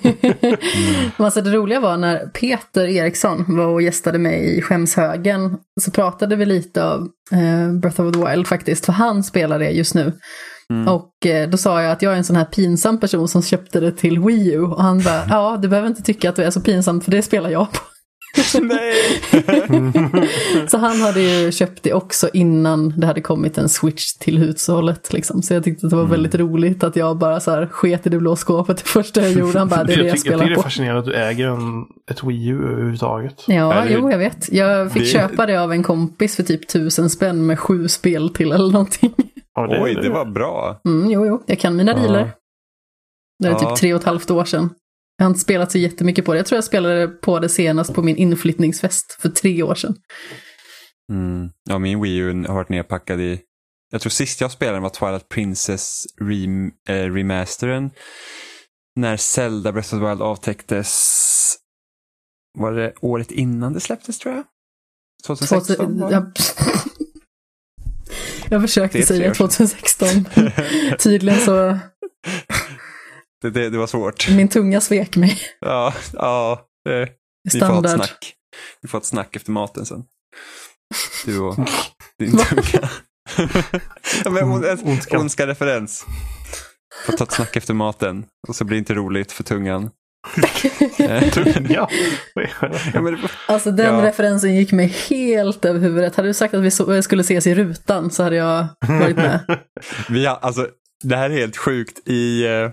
[1.16, 5.90] Men alltså det roliga var när Peter Eriksson var och gästade mig i Skämshögen så
[5.90, 9.94] pratade vi lite av eh, Breath of the Wild faktiskt, för han spelar det just
[9.94, 10.12] nu.
[10.70, 10.88] Mm.
[10.94, 13.80] Och eh, då sa jag att jag är en sån här pinsam person som köpte
[13.80, 14.60] det till Wii U.
[14.62, 17.22] Och han bara, ja du behöver inte tycka att du är så pinsam för det
[17.22, 17.78] spelar jag på.
[18.62, 19.20] Nej!
[20.68, 25.12] Så han hade ju köpt det också innan det hade kommit en switch till hushållet.
[25.12, 25.42] Liksom.
[25.42, 26.10] Så jag tyckte att det var Mm.
[26.12, 29.32] väldigt roligt att jag bara så här sket i det blå skåpet det första jag
[29.32, 29.58] gjorde.
[29.58, 30.62] Han bara, det är det jag, jag tycker, jag spelar tycker det är på.
[30.62, 33.44] fascinerande att du äger en, ett Wii U överhuvudtaget.
[33.46, 34.52] Ja, Är det- jo, jag vet.
[34.52, 38.28] Jag fick det- köpa det av en kompis för typ tusen spänn med sju spel
[38.30, 39.14] till eller någonting.
[39.54, 40.80] Ja, Oj, det var bra.
[40.88, 41.98] Mm, jo, jo, jag kan mina Ja.
[41.98, 42.32] dealer.
[43.38, 43.58] Det är Ja.
[43.58, 44.70] typ tre och ett halvt år sedan.
[45.16, 46.38] Jag har inte spelat så jättemycket på det.
[46.38, 49.96] Jag tror jag spelade på det senast på min inflyttningsfest för tre år sedan.
[51.12, 51.50] Mm.
[51.68, 53.40] Ja, min Wii U har varit nedpackad i...
[53.92, 57.90] Jag tror sist jag spelade var Twilight Princess rem, eh, remasteren.
[58.96, 61.56] När Zelda Breath of the Wild avtäcktes.
[62.58, 64.44] Var det året innan det släpptes tror jag?
[65.26, 66.00] 2016?
[66.00, 66.32] var det?
[68.50, 69.48] jag, försökte säga år sedan.
[69.48, 70.08] 2016.
[70.98, 71.78] Tydligen så,
[73.44, 74.28] det, det, det var svårt.
[74.30, 75.38] min tunga svek mig.
[75.60, 76.66] Ja, ja.
[76.88, 77.08] Eh,
[77.52, 78.34] vi får ha ett snack.
[78.82, 80.02] Vi får ett snack efter maten sen.
[81.24, 81.56] Du och
[82.18, 82.88] din tunga.
[84.24, 85.18] ja, men, on, en, Ondska.
[85.18, 86.06] ondska referens.
[87.06, 89.90] Får ta ett snack efter maten och så blir det inte roligt för tungan.
[91.32, 91.88] Tunga.
[92.94, 93.18] Ja, men det,
[93.48, 94.06] Alltså den Ja.
[94.06, 96.16] referensen gick mig helt över huvudet.
[96.16, 99.60] Hade du sagt att vi så, skulle ses i rutan så hade jag varit med.
[100.08, 100.68] vi har, alltså,
[101.02, 102.08] det här är helt sjukt.
[102.08, 102.70] I, eh,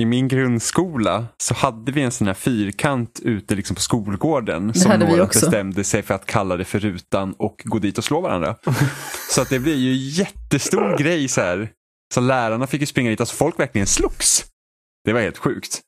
[0.00, 4.90] I min grundskola så hade vi en sån här fyrkant ute liksom på skolgården som
[4.90, 5.40] hade vi några också.
[5.46, 8.56] bestämde sig för att kalla det för rutan och gå dit och slå varandra.
[9.30, 11.70] så att det blev ju jättestor grej så här.
[12.14, 14.44] Så lärarna fick ju springa dit, alltså folk verkligen slogs.
[15.04, 15.80] Det var helt sjukt.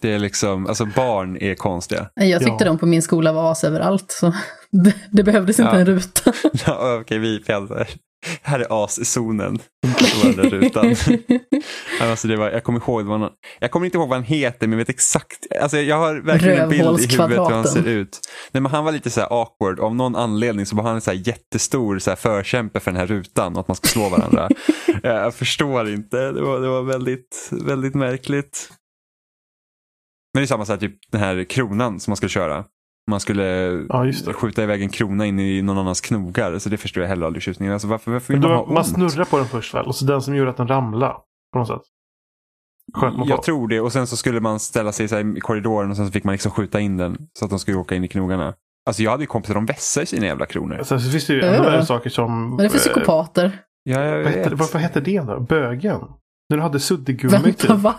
[0.00, 2.10] Det är liksom, alltså barn är konstiga.
[2.14, 2.70] Jag tyckte Ja.
[2.70, 4.10] de på min skola var as överallt.
[4.12, 4.32] Så
[4.70, 5.78] det, det behövdes inte Ja.
[5.80, 6.32] en ruta.
[6.66, 7.88] Ja, Okej, vi fjällrar.
[8.42, 9.58] Här är as-zonen.
[9.82, 10.94] Det var rutan.
[12.00, 14.24] Alltså det var, jag kommer ihåg, det var någon, jag kommer inte ihåg vad han
[14.24, 15.46] heter, men jag vet exakt.
[15.60, 18.20] Alltså jag har verkligen en bild i huvudet hur han ser ut.
[18.52, 19.80] Nej, men han var lite så här awkward.
[19.80, 23.00] Av någon anledning så var han en så här jättestor så här förkämpe för den
[23.00, 24.48] här rutan och att man ska slå varandra.
[25.02, 26.32] jag förstår inte.
[26.32, 28.70] Det var, det var väldigt, väldigt märkligt.
[30.34, 32.64] Men det är samma så här, typ den här kronan som man skulle köra.
[33.10, 33.44] Man skulle
[33.88, 36.58] Ja, skjuta iväg en krona in i någon annans knogar.
[36.58, 37.72] Så det förstår jag heller aldrig tjusningen.
[37.72, 38.86] Alltså varför, varför Men vill man ha man ont?
[38.86, 39.86] snurrar på den först väl?
[39.86, 41.14] Och så den som gjorde att den ramlade.
[41.52, 41.82] På något sätt.
[42.94, 43.42] Sköt man Jag på.
[43.42, 46.06] tror det och sen så skulle man ställa sig så här i korridoren och sen
[46.06, 48.54] så fick man liksom skjuta in den så att de skulle åka in i knogarna.
[48.86, 50.80] Alltså jag hade ju kompisar som vässade sina jävla kronor.
[50.84, 51.46] Sen så finns det ju Ja.
[51.46, 52.58] ännu värre saker som...
[52.58, 53.58] Är det för eh, psykopater?
[53.82, 54.58] Ja, jag hette, vet.
[54.58, 55.40] vad, vad hette det då?
[55.40, 56.00] Bögen?
[56.50, 57.70] När du hade suddgummi Vänta, typ.
[57.70, 57.94] va?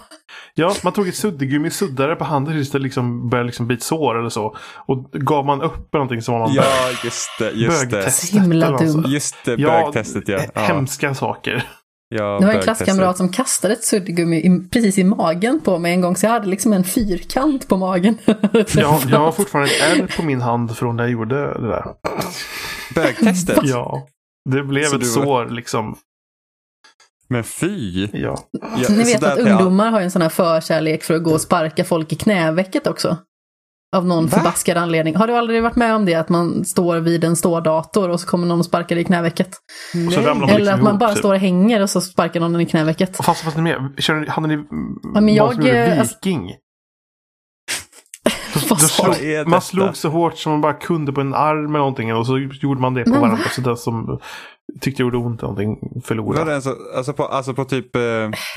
[0.56, 3.84] Ja, man tog ett suddgummi, suddade på handen tills det liksom började liksom bli ett
[3.84, 4.56] sår eller så.
[4.86, 6.64] Och gav man upp någonting som var man Ja,
[7.04, 7.52] just det.
[7.52, 8.12] Just det.
[8.12, 9.04] Så himla dum.
[9.08, 10.40] Just det, Ja, bögtestet ja.
[10.54, 10.62] ja.
[10.62, 11.64] Hemska saker.
[12.16, 15.94] ja Det var en klasskamrat som kastade ett suddgummi i, precis i magen på mig
[15.94, 18.18] en gång, så jag hade liksom en fyrkant på magen.
[18.76, 21.86] Jag, jag har fortfarande ett ärr på min hand från när jag gjorde det där.
[22.96, 23.60] Bögtestet?
[23.64, 24.08] Ja.
[24.50, 25.96] Det blev Så ett var- sår liksom.
[27.30, 28.08] Men fy.
[28.14, 28.38] Ja.
[28.78, 31.42] Ja, Ni vet att ungdomar har ju en sån här förkärlek för att gå och
[31.42, 33.18] sparka folk i knävecket också.
[33.96, 34.38] Av någon Va?
[34.38, 35.16] förbaskad anledning.
[35.16, 36.14] Har du aldrig varit med om det?
[36.16, 39.50] Att man står vid en stådator och så kommer någon och sparkar dig i knävecket?
[39.94, 41.18] Man Eller liksom att man ihop, bara typ.
[41.20, 43.18] står och hänger och så sparkar någon i knävecket.
[43.26, 45.34] Fast, fast ni med, kör, ni- hade ni Ja, men vad
[45.66, 46.52] jag, alltså- viking?
[48.70, 51.78] Vad Då slog, man slog så hårt som man bara kunde på en arm eller
[51.80, 53.44] någonting och så gjorde man det på varandra.
[53.52, 54.20] Så den som
[54.82, 56.46] tyckte det gjorde ont någonting Var förlorade.
[56.50, 58.02] det alltså, alltså, på, alltså på typ, eh,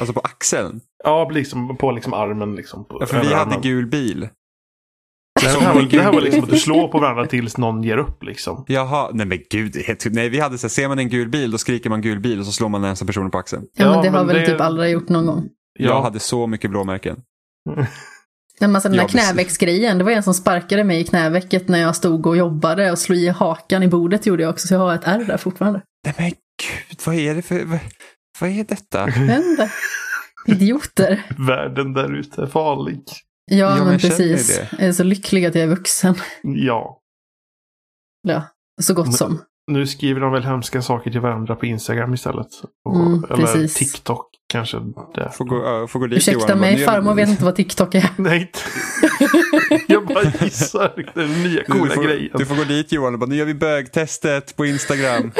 [0.00, 0.80] alltså på axeln?
[1.04, 2.84] Ja, liksom på liksom armen liksom.
[2.84, 4.28] På, Ja, för vi hade gul bil.
[5.40, 7.96] Det här, var, det här var liksom att du slår på varandra tills någon ger
[7.98, 8.64] upp liksom.
[8.68, 9.76] Jaha, nej men gud.
[9.86, 12.20] helt- Nej, vi hade så här, ser man en gul bil då skriker man gul
[12.20, 13.62] bil och så slår man den nästa personen på axeln.
[13.76, 15.48] Ja, Ja, men det har men väl det- typ alla gjort någon gång.
[15.78, 16.02] Jag Ja.
[16.02, 17.16] hade så mycket blåmärken.
[18.60, 21.96] Men alltså den där knävecksgrejen, det var en som sparkade mig i knävecket när jag
[21.96, 24.94] stod och jobbade och slog i hakan i bordet gjorde jag också, så jag har
[24.94, 25.82] ett ärr där fortfarande.
[26.06, 27.78] Nej men gud, vad är det för, vad,
[28.40, 29.08] vad är detta?
[29.36, 29.70] Inte.
[30.46, 31.22] Idioter.
[31.38, 33.02] Världen där ute är farlig.
[33.50, 34.56] Ja, Ja, men precis.
[34.58, 34.68] det.
[34.78, 36.14] Jag är så lycklig att jag är vuxen.
[36.42, 37.00] Ja.
[38.28, 38.42] Ja,
[38.82, 39.42] så gott Men- som.
[39.72, 42.46] Nu skriver de väl hemska saker till varandra på Instagram istället.
[42.84, 43.74] Och, Mm, eller precis.
[43.74, 44.76] TikTok kanske.
[45.14, 45.30] Det.
[45.32, 48.08] Får gå, ja, får gå dit Ursäkta Johan mig, farmor vet inte vad TikTok är.
[48.16, 48.52] Nej,
[49.86, 51.10] jag bara gissar.
[51.14, 52.30] Den nya Du, coola du, får, grejen.
[52.38, 55.32] du får gå dit Johan och bara, nu gör vi bögtestet på Instagram.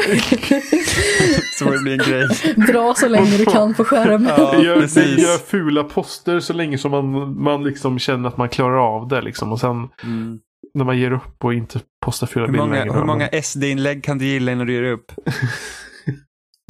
[1.57, 2.27] så får det bli en grej.
[2.67, 4.25] Dra så länge du kan på skärmen.
[4.37, 5.19] Ja, gör, precis.
[5.19, 9.21] gör fula poster så länge som man, man liksom känner att man klarar av det.
[9.21, 9.51] Liksom.
[9.51, 10.39] Och sen Mm.
[10.73, 12.93] när man ger upp och inte postar fula Hur bilder många, längre.
[12.97, 15.11] hur många SD-inlägg kan du gilla innan du ger upp?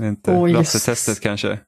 [0.01, 0.31] Inte.
[0.31, 1.59] Åh, Lasse-testet kanske.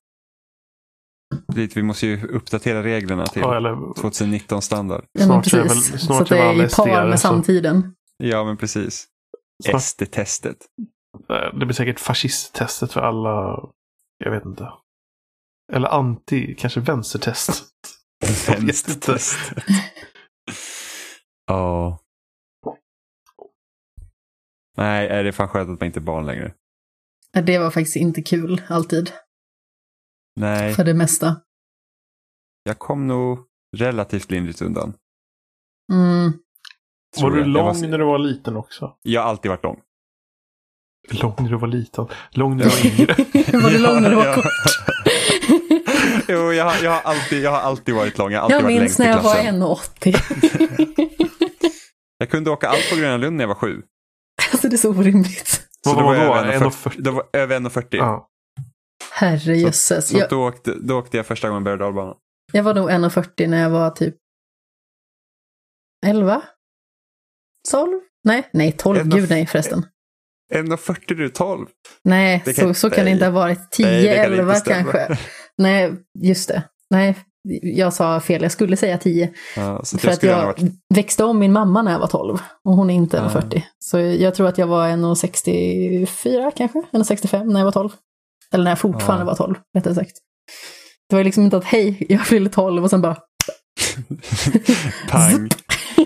[1.47, 5.05] Dit, vi måste ju uppdatera reglerna till Ja, eller 2019 standard.
[5.11, 5.91] Ja, men Snart är precis.
[5.93, 7.95] väl- så snart att det är väl är i par med så- samtiden.
[8.17, 9.07] Ja, men precis.
[9.63, 10.57] Snart- SD-testet.
[11.29, 13.59] eh, det blir säkert fascisttestet för alla.
[14.17, 14.69] Jag vet inte.
[15.73, 17.63] Eller anti, kanske vänstertest.
[18.47, 19.63] Vänstertestet.
[21.47, 21.99] Ja.
[24.77, 26.53] Nej, är det är fan skönt att man inte är barn längre.
[27.43, 29.11] Det var faktiskt inte kul, alltid.
[30.35, 31.35] Nej, För det mesta.
[32.63, 33.39] jag kom nog
[33.77, 34.93] relativt lindrigt undan.
[35.93, 36.33] Mm.
[37.21, 38.97] Var du lång var- när du var liten också?
[39.01, 39.81] Jag har alltid varit lång.
[41.11, 42.07] Lång när du var liten.
[42.31, 43.13] Lång när du var yngre.
[43.63, 44.45] var du lång när du var kort?
[46.27, 48.31] jo, jag, har- jag, har alltid, jag har alltid varit lång.
[48.31, 49.63] Jag har alltid Jag varit minns när jag var klassen.
[49.63, 51.13] 1,80.
[52.17, 53.81] Jag kunde åka allt på Gröna Lund när jag var sju.
[54.51, 55.47] alltså det är så orimligt.
[55.81, 56.21] Så Vad var då?
[56.21, 56.69] jag över 1,40?
[56.89, 57.01] 1,40.
[57.01, 57.85] Då var jag över 1,40.
[57.91, 58.29] Ja.
[59.23, 60.07] Herrejösses.
[60.09, 62.17] Så Jag, då, åkte, då åkte jag första gången berg och
[62.53, 64.15] jag var nog 1,40 när jag var typ
[66.05, 66.41] 11?
[67.71, 67.99] 12?
[68.23, 68.99] Nej, nej 12.
[68.99, 69.15] 1,40.
[69.15, 69.85] Gud nej förresten.
[70.53, 71.67] 1,40 du, 12.
[72.03, 73.71] Nej, Det så, så kan det inte ha varit.
[73.71, 74.91] 10, Nej, det kan 11 inte stämma.
[74.91, 75.19] kanske.
[75.57, 76.63] Nej, just det.
[76.89, 77.15] Nej,
[77.61, 79.33] jag sa fel, jag skulle säga 10.
[79.55, 80.61] Ja, så För jag att jag varit...
[80.95, 83.29] växte om min mamma när jag var 12 och hon är inte Ja.
[83.41, 83.61] 1,40.
[83.79, 87.89] Så jag tror att jag var 1,64 kanske, 1,65 när jag var 12.
[88.53, 89.25] Eller när jag fortfarande Ja.
[89.25, 90.17] var 12, rättare sagt.
[91.09, 93.15] Det var liksom inte att hej, jag fyller 12 och sen bara
[95.09, 95.49] Pang.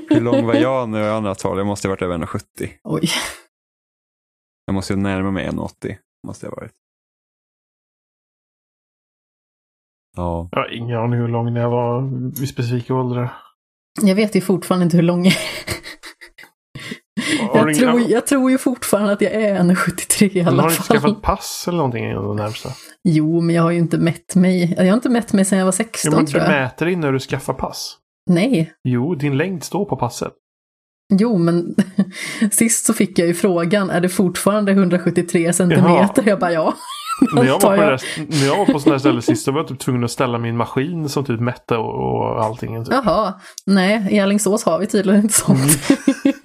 [0.10, 1.58] Hur lång var jag när jag var 12?
[1.58, 2.70] Jag måste ha varit över 1,70.
[2.84, 3.10] oj.
[4.66, 5.96] Jag måste ju närma mig 1,80.
[6.28, 6.72] Måste jag ha varit.
[10.16, 10.50] Ja.
[10.52, 12.02] Jag har ingen aning hur lång jag var
[12.40, 13.38] vid specifika åldrar.
[14.02, 15.77] Jag vet ju fortfarande inte hur lång jag är.
[17.54, 20.70] Du Jag tror, jag tror ju fortfarande att jag är 1,73 i Men alla har
[20.70, 20.98] du inte fall.
[21.00, 22.70] skaffat pass eller någonting innan det närmsta?
[23.04, 24.74] Jo, men jag har ju inte mätt mig.
[24.78, 26.52] Jag har inte mätt mig sedan jag var 16 Ja, men tror du jag.
[26.62, 27.98] mäter dig när du skaffar pass.
[28.30, 28.72] Nej.
[28.84, 30.34] Jo, din längd står på passet.
[31.14, 31.76] Jo, men
[32.52, 36.24] sist så fick jag ju frågan, är det fortfarande 173 centimeter?
[36.26, 36.74] Jag bara ja.
[37.36, 37.92] När jag, var på jag.
[37.92, 38.02] där,
[38.42, 40.38] när jag var på sådana här ställen sist så var jag typ tvungen att ställa
[40.38, 42.86] min maskin som typ mätte och, och allting.
[42.86, 42.94] Typ.
[42.94, 43.34] Jaha,
[43.66, 45.62] nej, i Alingsås har vi tydligen inte sånt.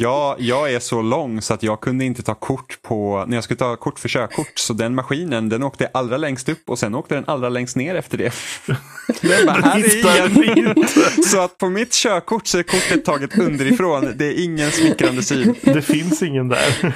[0.00, 3.44] Jag, jag är så lång så att jag kunde inte ta kort på, när jag
[3.44, 6.94] skulle ta kort för körkort, så den maskinen den åkte allra längst upp och sen
[6.94, 8.32] åkte den allra längst ner efter det.
[9.20, 11.22] Den bara, här är inte.
[11.22, 14.12] Så att på mitt körkort så är kortet taget underifrån.
[14.16, 15.54] Det är ingen smickrande syn.
[15.62, 16.94] Det finns ingen där.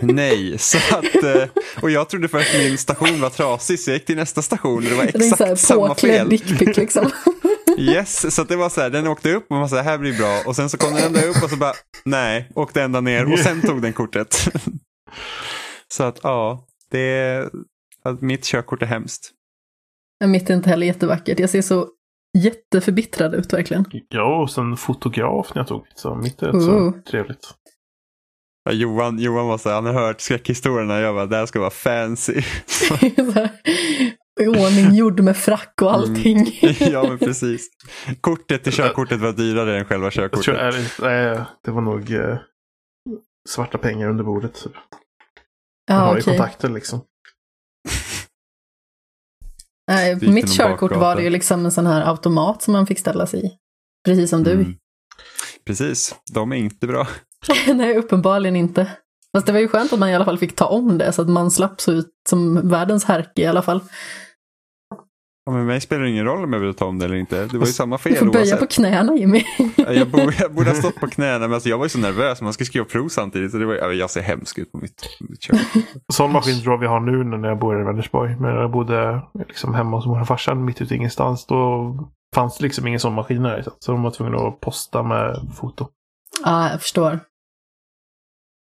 [0.00, 1.44] Nej, så att, eh,
[1.80, 4.82] och jag trodde först min station var trasig så jag gick till nästa station och
[4.82, 6.28] det var exakt samma påklädd fel.
[6.28, 7.10] dickpic liksom.
[7.78, 10.18] Yes, så att det var så här, den åkte upp och man sa här blir
[10.18, 11.72] bra och sen så kom den ända upp och så bara
[12.04, 14.36] nej, åkte ända ner och sen tog den kortet.
[15.88, 17.50] Så att ja, det är,
[18.04, 19.30] att mitt körkort är hemskt.
[20.24, 21.38] Mitt är inte heller jättevackert.
[21.38, 21.88] Jag ser så
[22.38, 23.84] jätteförbittrad ut verkligen.
[24.08, 27.54] Ja, och sen fotograf när jag tog Så mitt är rätt så trevligt.
[28.64, 31.60] Ja, Johan, Johan var så här, han har hört skräckhistorierna, jag bara, det här ska
[31.60, 32.42] vara fancy.
[34.92, 36.46] Gjord med frack och allting.
[36.80, 37.68] ja, men precis.
[38.20, 40.98] Kortet till körkortet var dyrare än själva Jag tror, körkortet.
[41.02, 42.38] nej, det var nog eh,
[43.48, 44.54] svarta pengar under bordet.
[44.54, 44.72] Typ.
[45.86, 47.00] Jag Ja, har ju kontakter liksom.
[49.88, 51.00] Nej, på mitt körkort bakgata.
[51.00, 53.50] var det ju liksom en sån här automat som man fick ställa sig i.
[54.04, 54.52] Precis som du.
[54.52, 54.74] Mm.
[55.66, 57.06] Precis, de är inte bra.
[57.74, 58.90] Nej, uppenbarligen inte.
[59.36, 61.22] Fast det var ju skönt att man i alla fall fick ta om det så
[61.22, 63.80] att man slapp så ut som världens härke i alla fall.
[65.46, 67.46] Ja, men mig spelar det ingen roll om jag vill ta om det eller inte.
[67.46, 68.60] Det var ju samma Du fel får böja oavsett.
[68.60, 69.44] på knäna Jimmy.
[69.76, 71.98] Ja, Jag borde, jag borde ha stått på knäna, men alltså jag var ju så
[71.98, 72.40] nervös.
[72.42, 73.50] Man ska skriva prov samtidigt.
[73.52, 75.82] Så det var, ja, jag ser hemsk ut på mitt, mitt körkort.
[76.12, 78.30] Sån maskin tror jag vi har nu när jag bor i Vänersborg.
[78.40, 81.46] Men när jag bodde liksom hemma hos morfar och farsan mitt ute i ingenstans.
[81.46, 81.94] Då
[82.34, 83.64] fanns det liksom ingen sån maskin här.
[83.78, 85.88] Så de var tvungna att posta med foto.
[86.44, 87.20] Ja, jag förstår.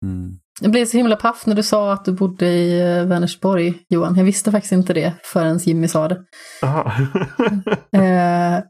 [0.05, 0.39] Mm.
[0.61, 4.15] Jag blev så himla paff när du sa att du bodde i eh, Vänersborg, Johan.
[4.15, 6.25] Jag visste faktiskt inte det förrän Jimmy sa det.
[7.91, 8.63] Eh,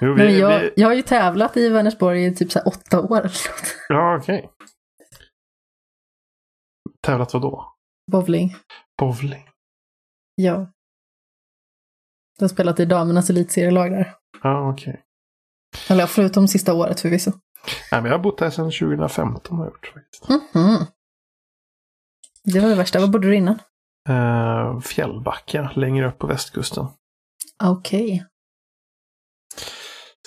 [0.00, 3.00] jo, vi, men jag, vi, jag har ju tävlat i Vänersborg i typ så åtta
[3.00, 3.16] år.
[3.18, 3.76] eller något.
[3.88, 4.50] ja, okej.
[7.02, 7.74] Tävlat vad då?
[8.12, 8.56] Bowling.
[8.98, 9.48] Bowling?
[10.34, 10.72] Ja.
[12.38, 14.14] Jag har spelat i damernas elitserielag där.
[14.42, 15.02] Ja, okej.
[15.88, 17.32] Eller ja, förutom sista året förvisso.
[17.92, 20.28] Nej, men jag har bott här sedan 2015 har jag gjort faktiskt.
[20.54, 20.86] Mhm.
[22.44, 23.00] Det var det värsta.
[23.00, 23.58] Var bodde du innan?
[24.08, 26.86] Eh, Fjällbacka, längre upp på västkusten.
[27.64, 28.26] Okej.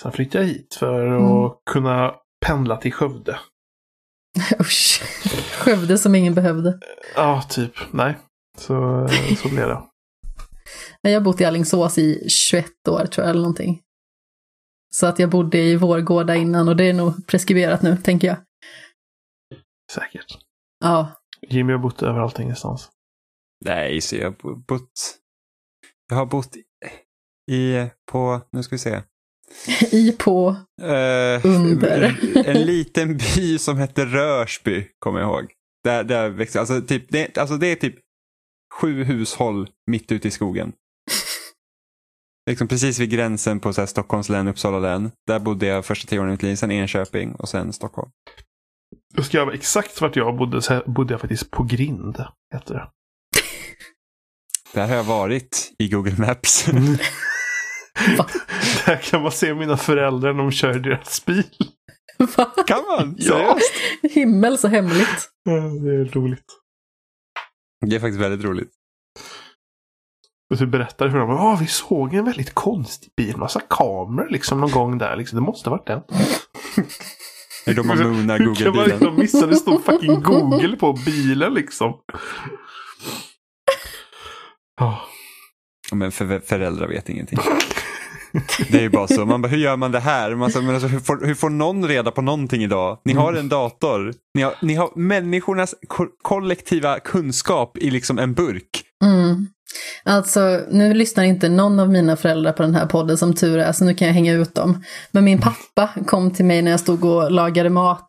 [0.02, 1.50] Sen flyttade jag hit för att Mm.
[1.70, 2.14] kunna
[2.46, 3.38] pendla till Skövde.
[4.60, 5.02] Usch.
[5.58, 6.78] Skövde som ingen behövde.
[7.16, 7.72] Ja, typ.
[7.90, 8.18] Nej.
[8.58, 9.08] Så,
[9.42, 9.82] så blev det.
[11.02, 13.80] Jag har bott i Alingsås i 21 år tror jag, eller någonting.
[14.94, 18.36] Så att jag bodde i Vårgårda innan och det är nog preskriberat nu, tänker jag.
[19.92, 20.38] Säkert.
[20.80, 21.20] Ja.
[21.48, 22.90] Jimmy har bott överallt ingenstans.
[23.64, 25.18] Nej, så jag har bo- bott...
[26.08, 26.56] Jag har bott
[27.50, 29.02] i, på, nu ska vi se.
[29.92, 30.56] I på...
[30.82, 32.18] Eh, Under.
[32.48, 35.52] en liten by som heter Rörsby, kommer jag ihåg.
[35.84, 37.96] Där, där växte, alltså, typ, det, alltså det är typ
[38.74, 40.72] sju hushåll mitt ute i skogen.
[42.46, 45.10] Liksom precis vid gränsen på så här, Stockholms län, Uppsala län.
[45.26, 48.10] Där bodde jag första tio åren i mitt liv, sen Enköping och sen Stockholm.
[49.14, 52.24] Då ska jag exakt vart jag bodde så här bodde jag faktiskt på Grind.
[52.54, 52.88] Heter det.
[54.74, 56.68] Där har jag varit i Google Maps.
[58.18, 58.26] Va?
[58.86, 61.44] Där kan man se mina föräldrar när de kör deras bil.
[62.36, 62.52] Va?
[62.66, 63.14] kan man?
[63.18, 63.58] Ja.
[64.02, 65.30] Himmel så hemligt.
[65.44, 66.44] Ja, Det är roligt.
[67.86, 68.70] Det är faktiskt väldigt roligt.
[70.54, 73.36] Och så berättar hur de bara, vi såg en väldigt konstig bil.
[73.36, 75.16] Massa kameror liksom någon gång där.
[75.16, 75.36] Liksom.
[75.36, 76.00] Det måste ha varit den.
[77.64, 78.98] Det är då man moonar Hur kan man Google-bilen.
[78.98, 79.46] liksom missa?
[79.46, 81.94] Det stod fucking Google på bilen liksom.
[84.80, 85.00] Ja.
[85.92, 87.38] Men för, föräldrar vet ingenting.
[88.70, 90.34] Det är ju bara så, man bara, hur gör man det här?
[90.34, 92.98] Man, så, men alltså, hur, får, hur får någon reda på någonting idag?
[93.04, 98.34] Ni har en dator, ni har, ni har människornas ko kollektiva kunskap i liksom en
[98.34, 98.84] burk.
[99.04, 99.46] Mm.
[100.04, 103.72] Alltså, nu lyssnar inte någon av mina föräldrar på den här podden som tur är,
[103.72, 104.84] så nu kan jag hänga ut dem.
[105.10, 108.08] Men min pappa kom till mig när jag stod och lagade mat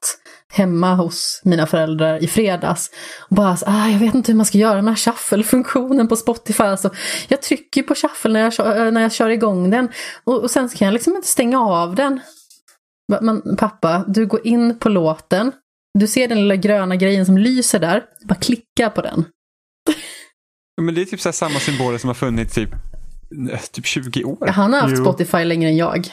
[0.53, 2.89] hemma hos mina föräldrar i fredags.
[3.30, 6.64] Och bara, ah, jag vet inte hur man ska göra med shuffle-funktionen på Spotify.
[6.64, 6.89] Alltså,
[7.28, 9.89] jag trycker på shuffle när jag, kör, eh, när jag kör igång den
[10.24, 12.20] och, och sen kan jag liksom inte stänga av den.
[13.22, 15.51] Men pappa, du går in på låten,
[15.99, 19.26] du ser den lilla gröna grejen som lyser där, bara klicka på den.
[20.82, 22.70] Men det är typ så samma symboler som har funnits typ,
[23.72, 24.48] typ 20 år.
[24.48, 25.04] Han har haft Jo.
[25.04, 26.08] Spotify längre än jag.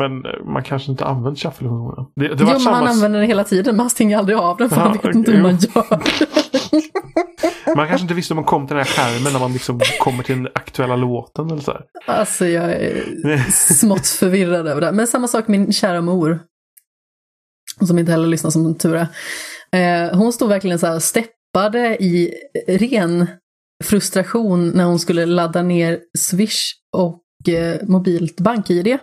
[0.00, 2.06] Men eh, man kanske inte använt shuffle-funktionen.
[2.16, 2.76] Det, det Jo, men samma...
[2.76, 5.16] han använder den hela tiden, men han stänger aldrig av den för han Ja, vet
[5.16, 6.02] inte hur man gör.
[7.76, 10.22] Man kanske inte visste om man kom till den här skärmen när man liksom kommer
[10.22, 11.84] till den aktuella låten eller så här.
[12.06, 14.92] Alltså jag är smått förvirrad över det.
[14.92, 16.40] Men samma sak min kära mor.
[17.86, 19.06] Som inte heller lyssnar som tur är.
[20.06, 22.34] Eh, hon stod verkligen så här steppade i
[22.68, 23.26] ren
[23.86, 28.98] frustration när hon skulle ladda ner Swish och eh, mobilt bank-id.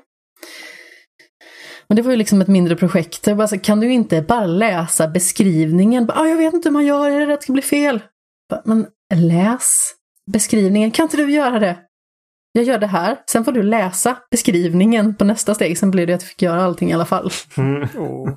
[1.87, 3.27] Men det var ju liksom ett mindre projekt.
[3.27, 6.05] Jag bara, så, kan du inte bara läsa beskrivningen?
[6.05, 7.39] Bara, ah, jag vet inte hur man gör, är det rätt?
[7.39, 8.01] Det ska bli fel.
[8.49, 9.93] Bara, Men läs
[10.31, 11.77] beskrivningen, kan inte du göra det?
[12.53, 15.77] Jag gör det här, sen får du läsa beskrivningen på nästa steg.
[15.77, 17.31] Sen blir det att jag fick göra allting i alla fall.
[17.57, 17.87] Mm.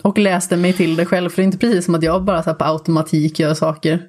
[0.02, 2.42] Och läste mig till det själv, för det är inte precis som att jag bara
[2.42, 4.02] så här på automatik gör saker.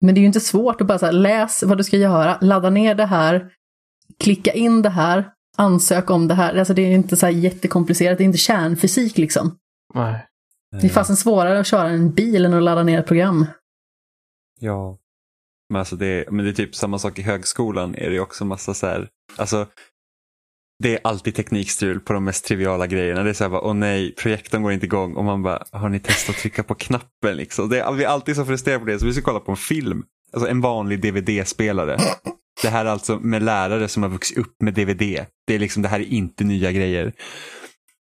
[0.00, 2.38] Men det är ju inte svårt att bara så här, läs vad du ska göra,
[2.40, 3.50] ladda ner det här,
[4.18, 6.58] klicka in det här, ansök om det här.
[6.58, 9.58] Alltså det är inte så här jättekomplicerat, det är inte kärnfysik liksom.
[9.94, 10.26] Nej.
[10.80, 13.46] Det är fastän svårare att köra en bil än att ladda ner ett program.
[14.60, 14.98] Ja.
[15.68, 17.94] Men, alltså det, men det är typ samma sak i högskolan.
[17.94, 19.66] är det ju också massa så här, alltså
[20.82, 23.22] det är alltid teknikstrul på de mest triviala grejerna.
[23.22, 25.88] Det är så här bara, åh nej, projektorn går inte igång och man bara, har
[25.88, 27.68] ni testat att trycka på knappen liksom?
[27.68, 29.56] Det är, vi är alltid så frustrerade på det, så vi ska kolla på en
[29.56, 30.02] film.
[30.32, 31.98] Alltså en vanlig DVD-spelare.
[32.62, 35.26] Det här är alltså med lärare som har vuxit upp med DVD.
[35.46, 37.12] Det är liksom, det här är inte nya grejer.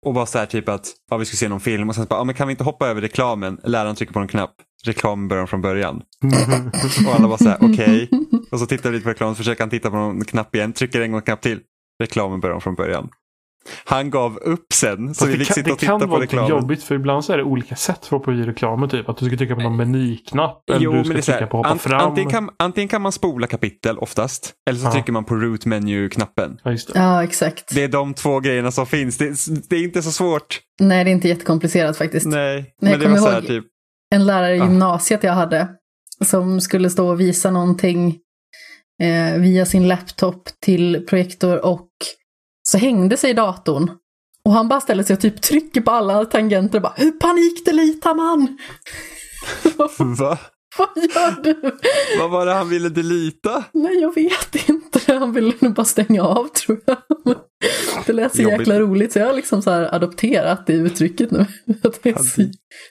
[0.05, 2.07] Och bara så här typ att, ja vi ska se någon film och sen så
[2.07, 3.59] bara, ja men kan vi inte hoppa över reklamen?
[3.63, 4.53] Läraren trycker på en knapp,
[4.85, 6.01] reklamen börjar från början.
[7.07, 8.09] Och alla bara så här, okej.
[8.51, 10.73] Och så tittar vi lite på reklamen, så försöker han titta på någon knapp igen,
[10.73, 11.59] trycker en gång knapp till.
[12.01, 13.09] Reklamen börjar om från början.
[13.85, 15.99] Han gav upp sen, så Fast vi det fick kan, sitta det och titta kan
[15.99, 16.49] på vara lite reklamen.
[16.49, 18.89] jobbigt för ibland så är det olika sätt för att hoppa i reklamen.
[18.89, 20.69] Typ att du ska trycka på någon menyknapp.
[20.69, 22.01] Eller Jo, du men ska det trycka här, på hoppa ant, fram.
[22.01, 24.91] antingen, kan, antingen kan man spola kapitel oftast, eller så Ja.
[24.91, 26.57] trycker man på root menu-knappen.
[26.63, 26.99] Ja, just det.
[26.99, 27.75] Ja, exakt.
[27.75, 29.17] Det är de två grejerna som finns.
[29.17, 29.35] Det,
[29.69, 30.59] det är inte så svårt.
[30.79, 32.25] Nej, det är inte jättekomplicerat faktiskt.
[32.25, 33.65] Nej, Nej, men det var så här typ.
[34.15, 35.67] en lärare i gymnasiet jag hade
[36.25, 38.17] som skulle stå och visa någonting
[39.01, 41.89] eh, via sin laptop till projektor och
[42.63, 43.91] så hängde sig datorn.
[44.45, 48.15] Och han bara ställer sig och typ trycker på alla tangenter och bara hur panikdelitar
[48.15, 48.57] man?
[50.17, 50.37] Va?
[50.77, 51.77] Vad gör du?
[52.19, 53.63] Vad var det han ville delita?
[53.71, 55.13] Nej, jag vet inte.
[55.13, 56.97] Han ville nog bara stänga av tror jag.
[58.05, 58.59] Det lät så Jobbigt.
[58.59, 61.45] jäkla roligt så jag har liksom så här adopterat det uttrycket nu.
[61.83, 62.41] Att det är så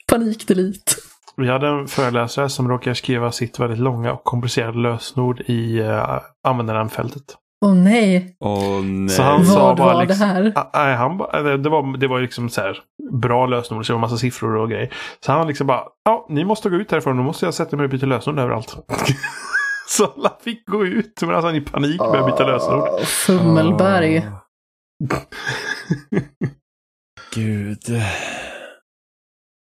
[0.07, 0.97] panikdelit.
[1.41, 6.21] Vi hade en föreläsare som råkade skriva sitt väldigt långa och komplicerade lösenord i uh,
[6.49, 7.23] användarnamnfältet.
[7.65, 9.09] Åh nej, Åh nej.
[9.09, 10.53] Så han sa vad bara var liksom- det här?
[10.55, 12.79] Ah, Nej, han bara, det, det var, det var liksom så här
[13.13, 14.93] bra lösenord, så det var massa siffror och grejer.
[15.25, 17.85] Så han liksom bara, ja, ni måste gå ut härifrån, då måste jag sätta mig
[17.85, 18.77] och byta lösenord överallt.
[19.89, 22.89] så alla fick gå ut, men alltså han i panik började byta lösenord.
[22.93, 24.19] Åh, Fummelberg.
[24.19, 25.19] Åh.
[27.35, 27.85] Gud.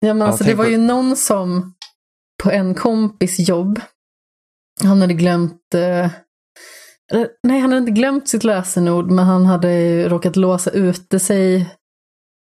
[0.06, 1.74] Ja men alltså det var ju någon som
[2.44, 3.82] på en kompis jobb,
[4.84, 6.12] han hade glömt, eh,
[7.44, 11.76] nej han hade inte glömt sitt lösenord men han hade råkat låsa ute sig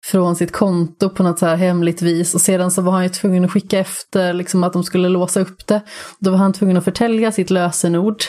[0.06, 3.08] från sitt konto på något så här hemligt vis och sedan så var han ju
[3.08, 5.80] tvungen att skicka efter liksom att de skulle låsa upp det.
[6.18, 8.22] Då var han tvungen att förtälja sitt lösenord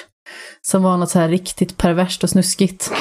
[0.61, 2.91] som var något så här riktigt perverst och snuskigt.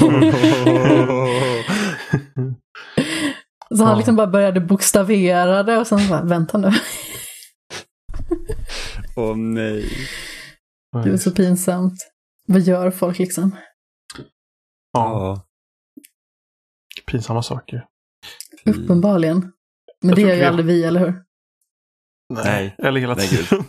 [3.76, 3.96] Så han Ja.
[3.96, 6.70] liksom bara började bokstavera det och sen bara, vänta nu.
[9.16, 9.90] Åh nej.
[11.04, 11.94] Det är så pinsamt.
[12.46, 13.56] Vad gör folk liksom?
[14.92, 15.42] Ja,
[17.06, 17.86] pinsamma saker.
[18.66, 19.40] Uppenbarligen.
[20.00, 21.22] Men Jag det gör ju aldrig vi, eller hur?
[22.34, 22.74] Nej.
[22.78, 23.64] Eller hela Nej, tiden.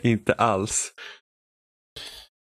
[0.02, 0.92] Inte alls.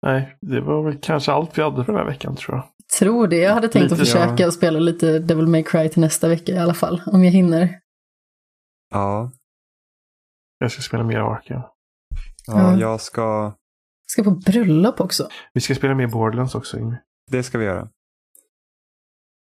[0.06, 2.68] Nej, det var väl kanske allt vi hade för den här veckan tror jag.
[2.98, 3.36] Tror det.
[3.36, 4.50] Jag hade tänkt att Lite, försöka ja.
[4.50, 7.02] spela lite Devil May Cry till nästa vecka i alla fall.
[7.06, 7.80] Om jag hinner.
[8.90, 9.32] Ja.
[10.58, 11.60] Jag ska spela mer Arkham.
[11.60, 12.78] Ja, Ja.
[12.80, 13.54] jag ska
[14.06, 15.28] Ska på bröllop också.
[15.52, 16.98] Vi ska spela mer Borderlands också, Ingrid.
[17.30, 17.88] Det ska vi göra.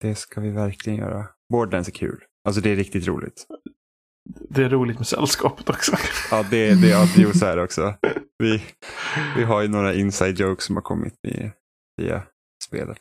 [0.02, 1.28] Det ska vi verkligen göra.
[1.54, 2.24] Borderlands är kul.
[2.48, 3.46] Alltså det är riktigt roligt.
[4.50, 5.96] Det är roligt med sällskapet också.
[6.32, 7.94] Ja, det, det, ja, så är det också.
[8.38, 8.64] Vi,
[9.38, 11.52] vi har ju några inside jokes som har kommit via,
[11.98, 12.24] via
[12.64, 13.00] spelet.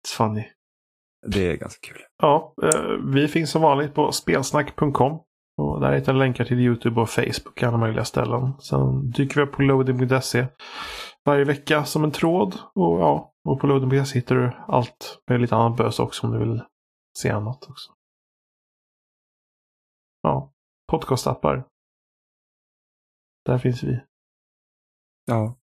[0.00, 0.44] It's funny.
[1.26, 2.02] Det är ganska kul.
[2.22, 5.20] Ja, eh, vi finns som vanligt på spelsnack.com.
[5.56, 8.52] Och där hittar ni länkar till YouTube och Facebook och alla möjliga ställen.
[8.60, 10.46] Sen dyker vi upp på loading.se
[11.24, 12.58] varje vecka som en tråd.
[12.74, 16.38] Och ja, och på loading.se hittar du allt med lite annat bös också om du
[16.38, 16.62] vill
[17.18, 17.92] se annat också.
[20.22, 20.52] Ja,
[20.90, 21.66] podcastappar.
[23.44, 24.00] Där finns vi.
[25.24, 25.59] Ja.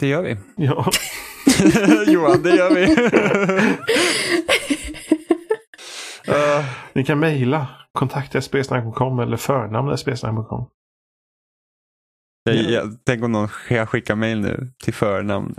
[0.00, 0.36] Det gör vi.
[0.56, 0.90] Ja,
[2.06, 2.84] Johan, det gör vi.
[6.28, 10.66] Uh, ni kan mejla kontakta.spelsnack.com eller förnamn.spelsnack.com.
[12.44, 15.54] jag, jag, tänk om någon sk- skickar mail nu till förnamn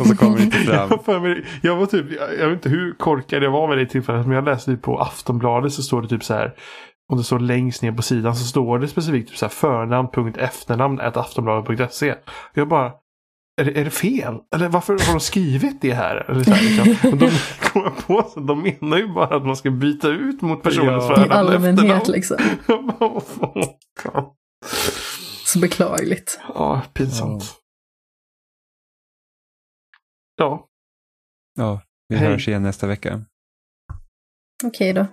[0.00, 0.88] och så kommer det inte fram.
[1.62, 2.06] Jag, var typ,
[2.38, 4.98] jag vet inte hur korkad jag var vid det tillfället, men jag läste typ på
[5.00, 6.54] Aftonbladet så står det typ så här.
[7.12, 11.00] Om det står längst ner på sidan så står det specifikt typ så här förnamn.efternamn
[11.00, 12.14] aftonbladet.se.
[12.54, 12.92] Jag bara,
[13.60, 14.34] är det, är det fel?
[14.54, 16.30] Eller varför har de skrivit det här?
[16.30, 16.62] Eller så här
[16.94, 17.12] liksom.
[17.12, 17.30] Och de
[18.06, 21.12] på, så de menar ju bara att man ska byta ut mot personens Ja.
[21.12, 22.02] I förnamn och allmänhet efternamn.
[22.12, 22.36] liksom.
[25.46, 26.40] Så beklagligt.
[26.54, 27.44] Ja, pinsamt.
[30.36, 30.68] Ja,
[31.56, 32.28] Ja, vi Hej.
[32.28, 33.24] hörs igen nästa vecka.
[34.64, 35.06] Okej då.